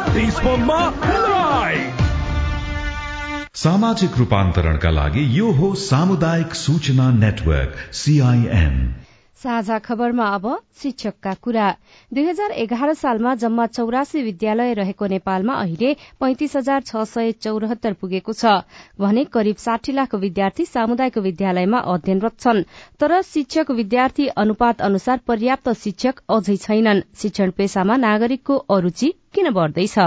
सामाजिक 3.54 4.10
रूपान्तरणका 4.18 4.90
लागि 4.90 5.38
यो 5.38 5.50
हो 5.50 5.74
सामुदायिक 5.74 6.54
सूचना 6.54 7.10
नेटवर्क 7.10 7.74
सीआईएन 7.92 8.94
साझा 9.42 9.78
खबरमा 9.78 10.26
अब 10.34 10.46
शिक्षकका 10.82 11.32
कुरा। 11.34 11.66
दुई 12.12 12.24
हजार 12.24 12.50
एघार 12.52 12.92
सालमा 12.94 13.34
जम्मा 13.34 13.66
चौरासी 13.68 14.22
विद्यालय 14.22 14.74
रहेको 14.74 15.06
नेपालमा 15.06 15.54
अहिले 15.54 15.92
पैंतिस 16.20 16.56
हजार 16.56 16.80
छ 16.82 17.04
सय 17.06 17.32
चौरात्तर 17.38 17.92
पुगेको 18.00 18.32
छ। 18.32 18.58
भने 18.98 19.24
करिब 19.30 19.56
साठी 19.58 19.92
लाख 19.92 20.14
विद्यार्थी 20.16 20.64
सामुदायिक 20.66 21.18
विद्यालयमा 21.18 21.78
अध्ययनरत 21.88 22.38
छन्। 22.40 22.62
तर 23.00 23.20
शिक्षक 23.24 23.70
विद्यार्थी 23.72 24.26
अनुपात 24.36 24.80
अनुसार 24.82 25.26
पर्याप्त 25.26 25.72
शिक्षक 25.78 26.22
अझै 26.28 26.56
छैनन्। 26.58 27.06
शिक्षण 27.16 27.50
पेशामा 27.50 27.96
नागरिकको 27.98 28.56
अरूचि 28.70 29.14
किन 29.34 29.50
बढ्दैछ? 29.50 29.98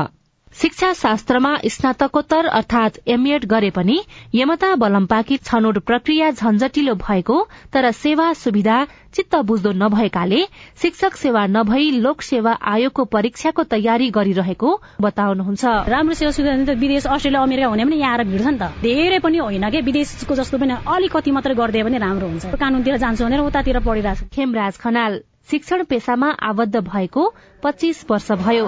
शिक्षा 0.56 0.92
शास्त्रमा 0.94 1.56
स्नातकोत्तर 1.66 2.46
अर्थात 2.48 2.98
एमएड 3.08 3.46
गरे 3.46 3.70
पनि 3.70 3.98
यमता 4.36 4.74
बलम्पाकी 4.76 5.38
छनौट 5.40 5.78
प्रक्रिया 5.80 6.32
झन्झटिलो 6.32 6.96
भएको 6.96 7.38
तर 7.74 7.90
सेवा 7.92 8.32
सुविधा 8.34 8.84
चित्त 9.14 9.36
बुझ्दो 9.46 9.72
नभएकाले 9.72 10.42
शिक्षक 10.82 11.16
सेवा 11.16 11.46
नभई 11.48 11.90
लोक 12.00 12.22
सेवा 12.22 12.58
आयोगको 12.74 13.06
परीक्षाको 13.16 13.64
तयारी 13.64 14.10
गरिरहेको 14.12 14.76
बताउनुहुन्छ। 15.02 15.64
राम्रो 15.88 16.14
सेवा 16.14 16.32
सुविधा 16.32 16.74
विदेश 16.76 17.08
अस्ट्रेलिया 17.08 17.42
अमेरिका 17.42 17.68
हुने 17.68 17.86
पनि 17.86 17.96
यहाँ 17.96 18.18
आएर 18.18 18.28
भिड्छ 18.28 18.46
नि 18.46 18.58
त। 18.60 18.72
धेरै 18.84 19.20
पनि 19.20 19.38
होइन 19.38 19.70
कि? 19.72 19.82
विदेशको 19.82 20.36
जस्तो 20.36 20.58
पनि 20.58 20.84
अलिकति 20.86 21.32
मात्रै 21.32 21.56
गरिदियो 21.56 21.86
भने 21.86 21.98
राम्रो 21.98 22.28
हुन्छ। 22.28 22.56
कानूनतिर 22.60 22.98
जान्छु 22.98 23.24
भनेर 23.26 23.40
उतातिर 23.40 23.80
पढिरहेको 23.80 24.28
छ। 24.28 24.36
खेमराज 24.36 24.78
खनाल 24.78 25.14
शिक्षण 25.52 25.84
पेशामा 25.84 26.30
आबद्ध 26.42 26.80
भएको 26.80 27.24
पच्चीस 27.64 28.06
वर्ष 28.10 28.32
भयो। 28.32 28.66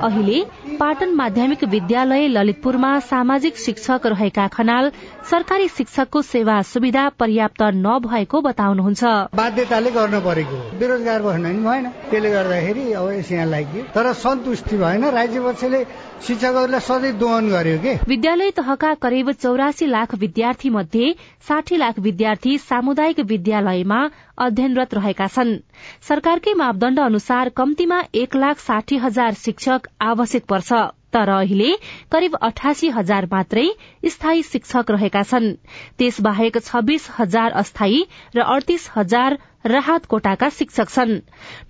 अहिले 0.00 0.42
पाटन 0.80 1.14
माध्यमिक 1.14 1.64
विद्यालय 1.64 2.26
ललितपुरमा 2.28 2.98
सामाजिक 3.00 3.56
शिक्षक 3.56 4.06
रहेका 4.06 4.46
खनाल 4.48 4.90
सरकारी 5.20 5.66
शिक्षकको 5.68 6.20
सेवा 6.22 6.60
सुविधा 6.62 7.08
पर्याप्त 7.18 7.62
नभएको 7.76 8.40
बताउनुहुन्छ। 8.40 9.02
बाध्यताले 9.34 9.90
गर्न 9.90 10.20
परेको 10.20 10.58
बेरोजगार 10.78 11.22
बस्न 11.22 11.46
नि 11.46 11.62
भएन। 11.62 11.88
त्यसले 12.10 12.30
गर्दाखेरि 12.30 12.92
अब 12.92 13.08
यहाँ 13.10 13.46
लाग्यो। 13.46 13.82
तर 13.94 14.12
सन्तुष्टि 14.12 14.76
भएन। 14.76 15.04
राज्य 15.10 15.40
पक्षले 15.40 15.84
शिक्षकहरूलाई 16.26 16.80
सधैँ 16.80 17.12
दोहन 17.18 17.48
गर्यो 17.50 17.78
के? 17.78 17.94
विद्यालय 18.08 18.50
तहका 18.50 18.94
करिब 18.94 19.30
चौरासी 19.32 19.86
लाख 19.86 20.14
विद्यार्थी 20.14 20.70
मध्ये 20.70 21.14
साठी 21.48 21.76
लाख 21.76 21.98
विद्यार्थी 21.98 22.58
सामुदायिक 22.58 23.20
विद्यालयमा 23.20 24.00
अध्ययनरत 24.38 24.94
रहेका 24.94 25.26
छन्। 25.26 25.58
सरकारकै 26.02 26.54
मापदण्ड 26.54 27.00
अनुसार 27.00 27.48
कम्तीमा 27.48 28.02
एक 28.14 28.36
लाख 28.36 28.58
साठी 28.58 28.96
हजार 28.96 29.34
शिक्षक 29.34 29.88
आवश्यक 30.02 30.44
पर्छ। 30.44 30.72
तर 31.12 31.28
अहिले 31.30 31.70
करिब 32.12 32.34
अठासी 32.42 32.88
हजार 32.90 33.26
मात्रै 33.32 33.66
स्थायी 34.06 34.42
शिक्षक 34.42 34.90
रहेका 34.90 35.22
छन्। 35.22 35.52
त्यसबाहेक 35.98 36.58
छब्बीस 36.60 37.08
हजार 37.18 37.52
अस्थायी 37.54 38.02
र 38.36 38.40
अडतीस 38.46 38.88
हजार 38.96 39.38
राहत 39.66 40.06
कोटाका 40.06 40.48
शिक्षक 40.50 40.88
छन्। 40.88 41.18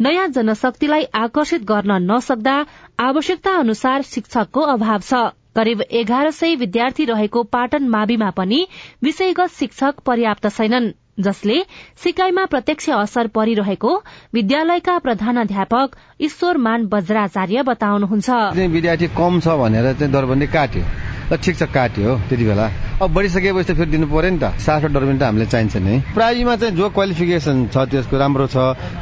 नयाँ 0.01 0.29
जनशक्तिलाई 0.29 1.05
आकर्षित 1.17 1.65
गर्न 1.65 1.99
नसक्दा 2.07 2.57
आवश्यकता 3.01 3.59
अनुसार 3.59 4.03
शिक्षकको 4.05 4.61
अभाव 4.71 5.01
छ। 5.03 5.27
करिब 5.57 5.81
एघार 5.91 6.31
सय 6.31 6.55
विद्यार्थी 6.57 7.05
रहेको 7.05 7.43
पाटन 7.43 7.89
माविमा 7.89 8.31
पनि 8.31 8.67
विषयगत 9.03 9.51
शिक्षक 9.51 10.01
पर्याप्त 10.07 10.49
छैनन्। 10.49 10.93
जसले 11.21 11.59
सिकाइमा 12.03 12.45
प्रत्यक्ष 12.45 12.89
असर 12.91 13.27
परिरहेको 13.35 13.93
विद्यालयका 14.35 14.99
प्रधानाध्यापक 14.99 15.97
ईश्वरमान 16.21 16.89
वज्राचार्य 16.93 17.63
बताउनुहुन्छ। 17.63 18.29
विद्यार्थी 18.71 19.09
कम 19.17 19.41
छ 19.41 19.57
भनेर 19.61 19.93
दरबन्दी 20.09 20.47
काट्यो। 20.47 20.85
र 21.31 21.37
ठिक 21.39 21.57
छ 21.57 21.63
काट्यो 21.71 22.11
त्यति 22.29 22.45
बेला। 22.45 22.67
अब 23.03 23.09
बढिसकेपछि 23.15 23.73
त 23.73 23.77
फेरि 23.79 23.91
दिनु 23.91 24.07
पर्यो 24.11 24.31
नि 24.35 24.39
त। 24.43 24.59
सात 24.59 24.83
डरबन्दी 24.91 25.19
त 25.19 25.23
हामीलाई 25.23 25.47
चाहिन्छ 25.47 25.77
नि। 25.79 25.95
प्राइभीमा 26.15 26.55
चाहिँ 26.59 26.75
जो 26.75 26.89
क्वालिफिकेसन 26.91 27.57
छ 27.71 27.77
त्यसको 27.87 28.17
राम्रो 28.19 28.47
छ 28.51 28.57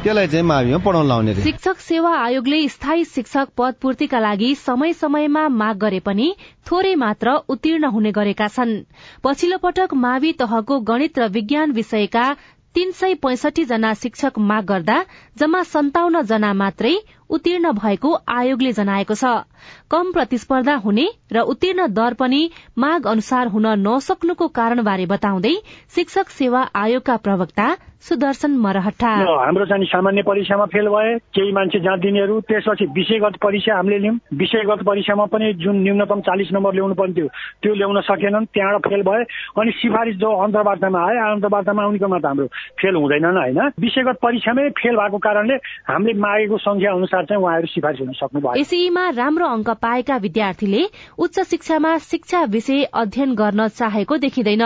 त्यसलाई 0.04 0.26
चाहिँ 0.28 0.44
माविमा 0.44 0.78
पढाउन 0.84 1.06
लाउने 1.08 1.34
शिक्षक 1.40 1.76
सेवा 1.80 2.12
आयोगले 2.28 2.58
स्थायी 2.68 3.04
शिक्षक 3.16 3.48
पद 3.56 3.74
पूर्तिका 3.80 4.18
लागि 4.20 4.54
समय 4.60 4.92
समयमा 4.92 5.48
माग 5.48 5.76
गरे 5.78 6.00
पनि 6.04 6.28
थोरै 6.68 6.94
मात्र 6.94 7.48
उत्तीर्ण 7.48 7.84
हुने 7.88 8.12
गरेका 8.12 8.48
छन्। 8.52 8.76
पछिल्लो 9.24 9.58
पटक 9.64 9.94
मावि 9.96 10.32
तहको 10.38 10.80
गणित 10.84 11.18
र 11.18 11.32
विज्ञान 11.32 11.72
विषयका 11.72 12.26
तीन 12.74 12.90
सय 12.92 13.14
पैंसठी 13.24 13.64
जना 13.64 13.92
शिक्षक 13.94 14.38
माग 14.38 14.64
गर्दा 14.64 14.96
जम्मा 15.40 15.62
सन्ताउन्न 15.64 16.22
जना 16.22 16.52
मात्रै 16.52 16.94
उत्तीर्ण 17.30 17.72
भएको 17.72 18.14
आयोगले 18.28 18.72
जनाएको 18.72 19.14
छ। 19.14 19.24
कम 19.90 20.12
प्रतिस्पर्धा 20.12 20.74
हुने 20.84 21.06
र 21.32 21.40
उत्तीर्ण 21.46 21.86
दर 21.92 22.14
पनि 22.14 22.40
माग 22.78 23.06
अनुसार 23.06 23.46
हुन 23.48 23.66
नसक्नुको 23.82 24.48
कारणबारे 24.48 25.06
बताउँदै 25.06 25.54
शिक्षक 25.94 26.28
सेवा 26.30 26.60
आयोगका 26.74 27.16
प्रवक्ता 27.18 27.68
सुदर्शन 27.98 28.50
मरहट्टा। 28.56 29.10
हाम्रो 29.10 29.64
चाहिँ 29.66 29.86
सामान्य 29.86 30.22
परीक्षामा 30.22 30.64
फेल 30.70 30.88
भए 30.88 31.16
केही 31.34 31.52
मान्छे 31.52 31.78
जहाँ 31.80 31.98
दिनेहरू 31.98 32.40
त्यसपछि 32.46 32.86
विषयगत 32.94 33.36
परीक्षा 33.42 33.74
हामीले 33.74 33.98
लियौँ। 33.98 34.14
विषयगत 34.38 34.82
परीक्षामा 34.86 35.24
पनि 35.26 35.52
जुन 35.58 35.76
न्यूनतम 35.82 36.20
चालिस 36.22 36.52
नम्बर 36.54 36.74
ल्याउनु 36.74 36.94
पर्ने 36.94 37.14
थियो 37.14 37.28
त्यो 37.62 37.74
ल्याउन 37.74 38.00
सकेनन् 38.06 38.46
त्यहाँबाट 38.54 38.86
फेल 38.86 39.02
भए। 39.02 39.22
अनि 39.58 39.70
सिफारिस 39.82 40.16
जो 40.16 40.30
अन्तर्वार्तामा 40.30 41.00
आए 41.02 41.16
अन्तर्वार्तामा 41.26 41.82
आउनेकोमा 41.82 42.18
त 42.18 42.26
हाम्रो 42.26 42.46
फेल 42.78 42.94
हुँदैनन् 42.94 43.38
होइन? 43.42 43.60
विषयगत 43.82 44.16
परीक्षामै 44.22 44.68
फेल 44.78 44.94
भएको 44.94 45.18
कारणले 45.18 45.56
हामीले 45.90 46.18
मागेको 46.22 46.56
संख्या 46.58 46.92
अनुसार 46.92 47.17
अनुसार 47.18 47.24
चाहिँ 47.26 47.42
उहाँहरू 47.42 47.66
सिफारिस 47.66 48.00
हुन 48.00 48.12
सक्नुभयो। 48.12 48.54
एसईमा 48.54 49.08
राम्रो 49.10 49.46
अंक 49.48 49.70
पाएका 49.82 50.16
विद्यार्थीले 50.18 50.82
उच्च 51.18 51.40
शिक्षामा 51.40 51.96
शिक्षा 52.00 52.42
विषय 52.46 52.82
अध्ययन 52.94 53.34
गर्न 53.34 53.68
चाहेको 53.68 54.16
देखिँदैन। 54.18 54.64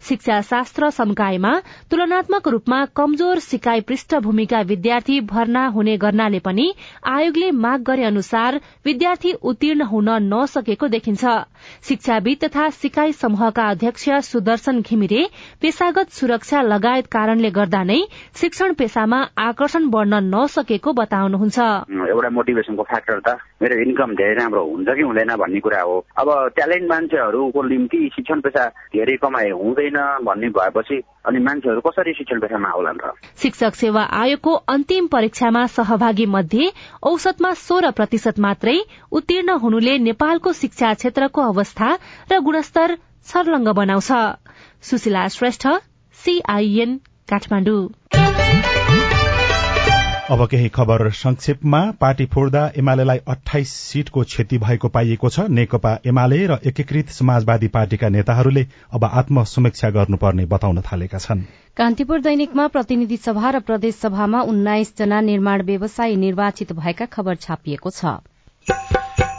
शिक्षा 0.00 0.40
शास्त्र 0.42 0.90
संकायमा 0.90 1.52
तुलनात्मक 1.90 2.48
रूपमा 2.48 2.84
कमजोर 2.96 3.38
सिकाइ 3.40 3.80
पृष्ठभूमिका 3.80 4.60
विद्यार्थी 4.62 5.20
भर्ना 5.24 5.66
हुने 5.68 5.96
गर्नाले 5.96 6.38
पनि 6.40 6.72
आयोगले 7.06 7.50
माग 7.54 7.82
गरे 7.82 8.04
अनुसार 8.04 8.60
विद्यार्थी 8.84 9.32
उत्तीर्ण 9.42 9.82
हुन 9.84 10.08
नसकेको 10.28 10.88
देखिन्छ। 10.88 11.24
शिक्षाविद 11.88 12.44
तथा 12.44 12.68
सिकाई 12.72 13.12
समूहका 13.14 13.68
अध्यक्ष 13.70 14.08
सुदर्शन 14.24 14.80
घिमिरे 14.80 15.24
पेशागत 15.62 16.10
सुरक्षा 16.12 16.62
लगायत 16.64 17.06
कारणले 17.08 17.50
गर्दा 17.50 17.82
नै 17.84 18.00
शिक्षण 18.36 18.72
पेशामा 18.74 19.20
आकर्षण 19.38 19.88
बढ़न 19.90 20.14
नसकेको 20.34 20.92
बताउनुहुन्छ। 20.92 21.58
एउटा 21.94 22.30
मोटिभेसनको 22.30 22.82
फ्याक्टर 22.82 23.18
त 23.26 23.38
मेरो 23.62 23.74
इन्कम 23.82 24.14
धेरै 24.14 24.34
राम्रो 24.34 24.62
हुन्छ 24.64 24.88
कि 24.88 25.02
हुँदैन 25.02 25.34
भन्ने 25.36 25.60
कुरा 25.60 25.80
हो। 25.80 25.96
अब 26.18 26.28
ट्यालेन्ट 26.56 26.88
मान्छेहरूको 26.90 27.62
निम्ति 27.62 28.00
शिक्षण 28.16 28.40
पेसा 28.40 28.64
धेरै 28.94 29.16
कमाए 29.16 29.50
हुँदैन 29.50 29.98
भन्ने 30.24 30.48
भएपछि 30.48 30.96
अनि 31.26 31.38
मान्छेहरू 31.38 31.80
कसरी 31.80 32.12
शिक्षण 32.12 32.40
पेसामा 32.40 32.68
आउलान् 32.68 33.00
र? 33.04 33.12
शिक्षक 33.42 33.74
सेवा 33.74 34.02
आयोगको 34.02 34.52
अन्तिम 34.74 35.06
परीक्षामा 35.06 35.66
सहभागी 35.66 36.26
मध्ये 36.26 36.70
औसतमा 37.02 37.52
सोह्र 37.62 37.90
प्रतिशत 37.90 38.40
मात्रै 38.40 38.78
उत्तीर्ण 39.12 39.58
हुनुले 39.62 39.98
नेपालको 39.98 40.52
शिक्षा 40.52 40.92
क्षेत्रको 40.94 41.40
अवस्था 41.42 41.88
र 42.32 42.40
गुणस्तर 42.40 42.96
छर्लङ्ग 43.28 43.68
बनाउँछ। 43.72 44.10
सुशीला 44.82 45.26
श्रेष्ठ 45.28 45.66
सीआईएन 46.18 46.96
काठमाडौँ। 47.28 48.23
अब 50.24 50.46
केही 50.48 50.68
खबर 50.68 51.10
संक्षेपमा 51.12 51.78
पार्टी 52.00 52.24
फोड्दा 52.26 52.60
एमालेलाई 52.78 53.18
अठाइस 53.28 53.70
सीटको 53.70 54.22
क्षति 54.22 54.58
भएको 54.58 54.88
पाइएको 54.88 55.28
छ। 55.28 55.40
नेकपा 55.50 55.92
एमाले 56.06 56.38
र 56.46 56.58
एकीकृत 56.66 57.08
समाजवादी 57.10 57.68
पार्टीका 57.68 58.08
नेताहरूले 58.08 58.66
अब 58.92 59.04
आत्मसमीक्षा 59.04 59.90
गर्नुपर्ने 59.90 60.44
बताउन 60.46 60.80
थालेका 60.82 61.18
छन्। 61.18 61.42
कान्तिपुर 61.76 62.20
दैनिकमा 62.20 62.66
प्रतिनिधि 62.68 63.16
सभा 63.18 63.50
र 63.50 63.60
प्रदेश 63.60 63.94
सभामा 63.96 64.40
उन्नाइस 64.48 64.96
जना 64.98 65.20
निर्माण 65.20 65.62
व्यवसायी 65.62 66.16
निर्वाचित 66.16 66.72
भएका 66.72 67.06
खबर 67.12 67.34
छापिएको 67.36 67.90
छ। 67.90 68.16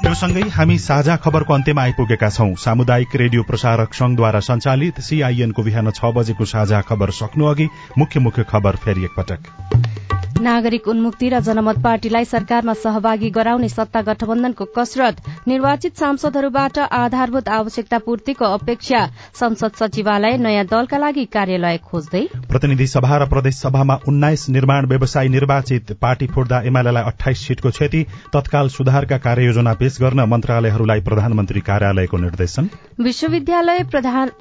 यो 0.05 0.13
सँगै 0.13 0.47
हामी 0.53 0.77
साझा 0.77 1.15
खबरको 1.17 1.53
अन्त्यमा 1.53 1.81
आइपुगेका 1.81 2.29
छौं। 2.29 2.53
सामुदायिक 2.61 3.15
रेडियो 3.15 3.43
प्रसारक 3.43 3.93
संघद्वारा 3.93 4.39
संचालित 4.43 5.01
सीआईएनको 5.01 5.63
बिहान 5.63 5.91
छ 5.91 6.13
बजेको 6.13 6.45
साझा 6.45 6.81
खबर 6.83 7.17
सक्नु 7.19 7.45
अघि 7.45 7.69
मुख्य 7.97 8.19
मुख्य 8.19 8.43
खबर 8.45 8.75
फेरि 8.85 9.03
एकपटक। 9.03 9.94
नागरिक 10.35 10.87
उन्मुक्ति 10.87 11.27
र 11.29 11.39
जनमत 11.39 11.77
पार्टीलाई 11.83 12.25
सरकारमा 12.25 12.73
सहभागी 12.75 13.29
गराउने 13.31 13.67
सत्ता 13.69 14.01
गठबन्धनको 14.01 14.65
कसरत 14.77 15.47
निर्वाचित 15.47 15.95
सांसदहरूबाट 15.95 16.79
आधारभूत 16.79 17.49
आवश्यकता 17.49 17.97
पूर्तिको 18.05 18.45
अपेक्षा 18.53 19.05
संसद 19.39 19.71
सचिवालय 19.79 20.37
नयाँ 20.37 20.65
दलका 20.65 20.97
लागि 20.97 21.25
कार्यालय 21.31 21.77
खोज्दै 21.85 22.23
प्रतिनिधि 22.49 22.87
सभा 22.87 23.17
र 23.17 23.27
प्रदेश 23.27 23.55
सभामा 23.57 23.95
उन्नाइस 24.07 24.47
निर्माण 24.49 24.85
व्यवसायी 24.85 25.29
निर्वाचित 25.29 25.91
पार्टी 26.01 26.27
फोड्दा 26.35 26.61
एमालेलाई 26.67 27.03
अठाइस 27.13 27.47
सीटको 27.47 27.69
क्षति 27.69 28.03
तत्काल 28.33 28.69
सुधारका 28.75 29.17
कार्ययोजना 29.27 29.73
पेश 29.79 30.01
गर्न 30.01 30.27
मन्त्रालयहरूलाई 30.29 31.01
प्रधानमन्त्री 31.01 31.61
कार्यालयको 31.61 32.17
निर्देशन। 32.17 32.69
विश्वविद्यालय 32.99 33.83
प्रधान 33.91 34.31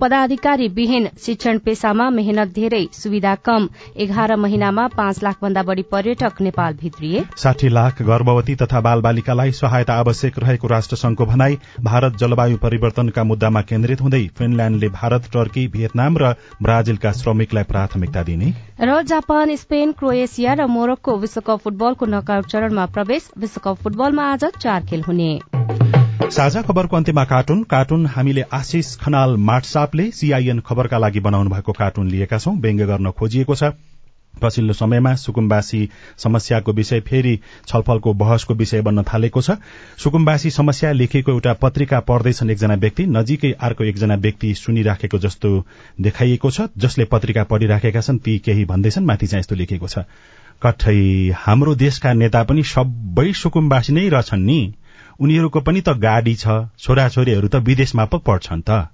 पदाधिकारी 0.00 0.66
विहीन 0.76 1.08
शिक्षण 1.22 1.58
पेशामा 1.58 2.08
मेहनत 2.10 2.48
धेरै 2.54 2.84
सुविधा 2.92 3.34
कम। 3.44 3.68
एघार 3.96 4.34
महिनामा 4.36 4.86
पाँच 4.96 5.22
लाख 5.22 5.42
भन्दा 5.44 5.62
बढ़ी 5.62 5.82
पर्यटक 5.90 6.40
नेपाल 6.40 6.74
भित्रिए 6.80 7.24
साठी 7.38 7.68
लाख 7.70 8.02
गर्भवती 8.04 8.54
तथा 8.56 8.80
बाल 8.80 9.00
बालिकालाई 9.02 9.52
सहायता 9.54 9.94
आवश्यक 9.98 10.38
रहेको 10.38 10.68
राष्ट्रसंघको 10.68 11.26
भनाई 11.26 11.58
भारत 11.82 12.16
जलवायु 12.16 12.56
परिवर्तनका 12.58 13.24
मुद्दामा 13.24 13.60
केन्द्रित 13.64 14.00
हुँदै 14.00 14.22
फिनल्याण्डले 14.38 14.88
भारत 14.94 15.30
टर्की 15.32 15.66
भियतनाम 15.68 16.18
र 16.18 16.34
ब्राजिलका 16.62 17.12
श्रमिकलाई 17.14 17.64
प्राथमिकता 17.64 18.22
दिने। 18.22 18.52
र 18.82 19.02
जापान 19.04 19.54
स्पेन 19.56 19.92
क्रोएसिया 19.92 20.54
र 20.54 20.66
मोरक्को 20.68 21.16
विश्वकप 21.18 21.60
फुटबलको 21.64 22.06
नकआउट 22.08 22.46
चरणमा 22.46 22.86
प्रवेश। 22.94 23.30
विश्वकप 23.38 23.82
फुटबलमा 23.82 24.24
आज 24.32 24.44
चार 24.58 24.84
खेल 24.86 25.02
हुने। 25.02 25.30
साझा 26.30 26.62
खबरको 26.62 26.96
अन्त्यमा 26.96 27.24
कार्टुन। 27.24 27.62
कार्टुन 27.70 28.06
हामीले 28.08 28.42
आशिष 28.52 28.94
खनाल 28.96 29.36
माटसापले 29.46 30.10
सीआईएन 30.10 30.60
खबरका 30.66 30.98
लागि 30.98 31.20
बनाउनु 31.20 31.50
भएको 31.50 31.72
कार्टुन 31.72 32.08
लिएका 32.08 32.38
छौं। 32.38 32.56
व्यङ्ग्य 32.58 32.86
गर्न 32.86 33.10
खोजिएको 33.18 33.54
छ। 33.54 33.72
पछिल्लो 34.42 34.72
समयमा 34.72 35.14
सुकुम्बासी 35.14 35.88
समस्याको 36.18 36.72
विषय 36.72 37.00
फेरि 37.00 37.38
छलफलको 37.66 38.12
बहसको 38.14 38.54
विषय 38.54 38.80
बन्न 38.82 39.02
थालेको 39.02 39.42
छ। 39.42 39.50
सुकुम्बासी 39.98 40.50
समस्या 40.50 40.92
लेखिएको 40.92 41.32
एउटा 41.32 41.52
पत्रिका 41.54 42.00
पढ्दैछन् 42.00 42.50
एकजना 42.50 42.74
व्यक्ति 42.74 43.06
नजिकै 43.06 43.52
अर्को 43.60 43.84
एकजना 43.84 44.14
व्यक्ति 44.14 44.54
सुनिराखेको 44.54 45.18
जस्तो 45.18 45.50
देखाइएको 46.00 46.50
छ 46.50 46.68
जसले 46.78 47.04
पत्रिका 47.04 47.44
पढिराखेका 47.44 48.00
छन् 48.00 48.18
ती 48.18 48.38
केही 48.38 48.64
भन्दैछन् 48.64 49.06
माथि 49.06 49.26
चाहिँ 49.26 49.40
यस्तो 49.40 49.54
लेखेको 49.54 49.88
छ। 49.88 49.98
कठै 50.62 50.96
हाम्रो 51.36 51.74
देशका 51.74 52.12
नेता 52.12 52.42
पनि 52.44 52.62
सबै 52.62 53.32
सुकुम्बासी 53.32 53.92
नै 53.92 54.08
रहेछन् 54.08 54.46
नि। 54.46 54.60
उनीहरूको 55.20 55.60
पनि 55.60 55.80
त 55.80 55.88
गाडी 55.98 56.34
छ 56.34 56.46
छोराछोरीहरू 56.78 57.48
त 57.48 57.56
विदेशमा 57.62 58.04
पो 58.04 58.18
पढ्छन् 58.18 58.62
त। 58.62 58.93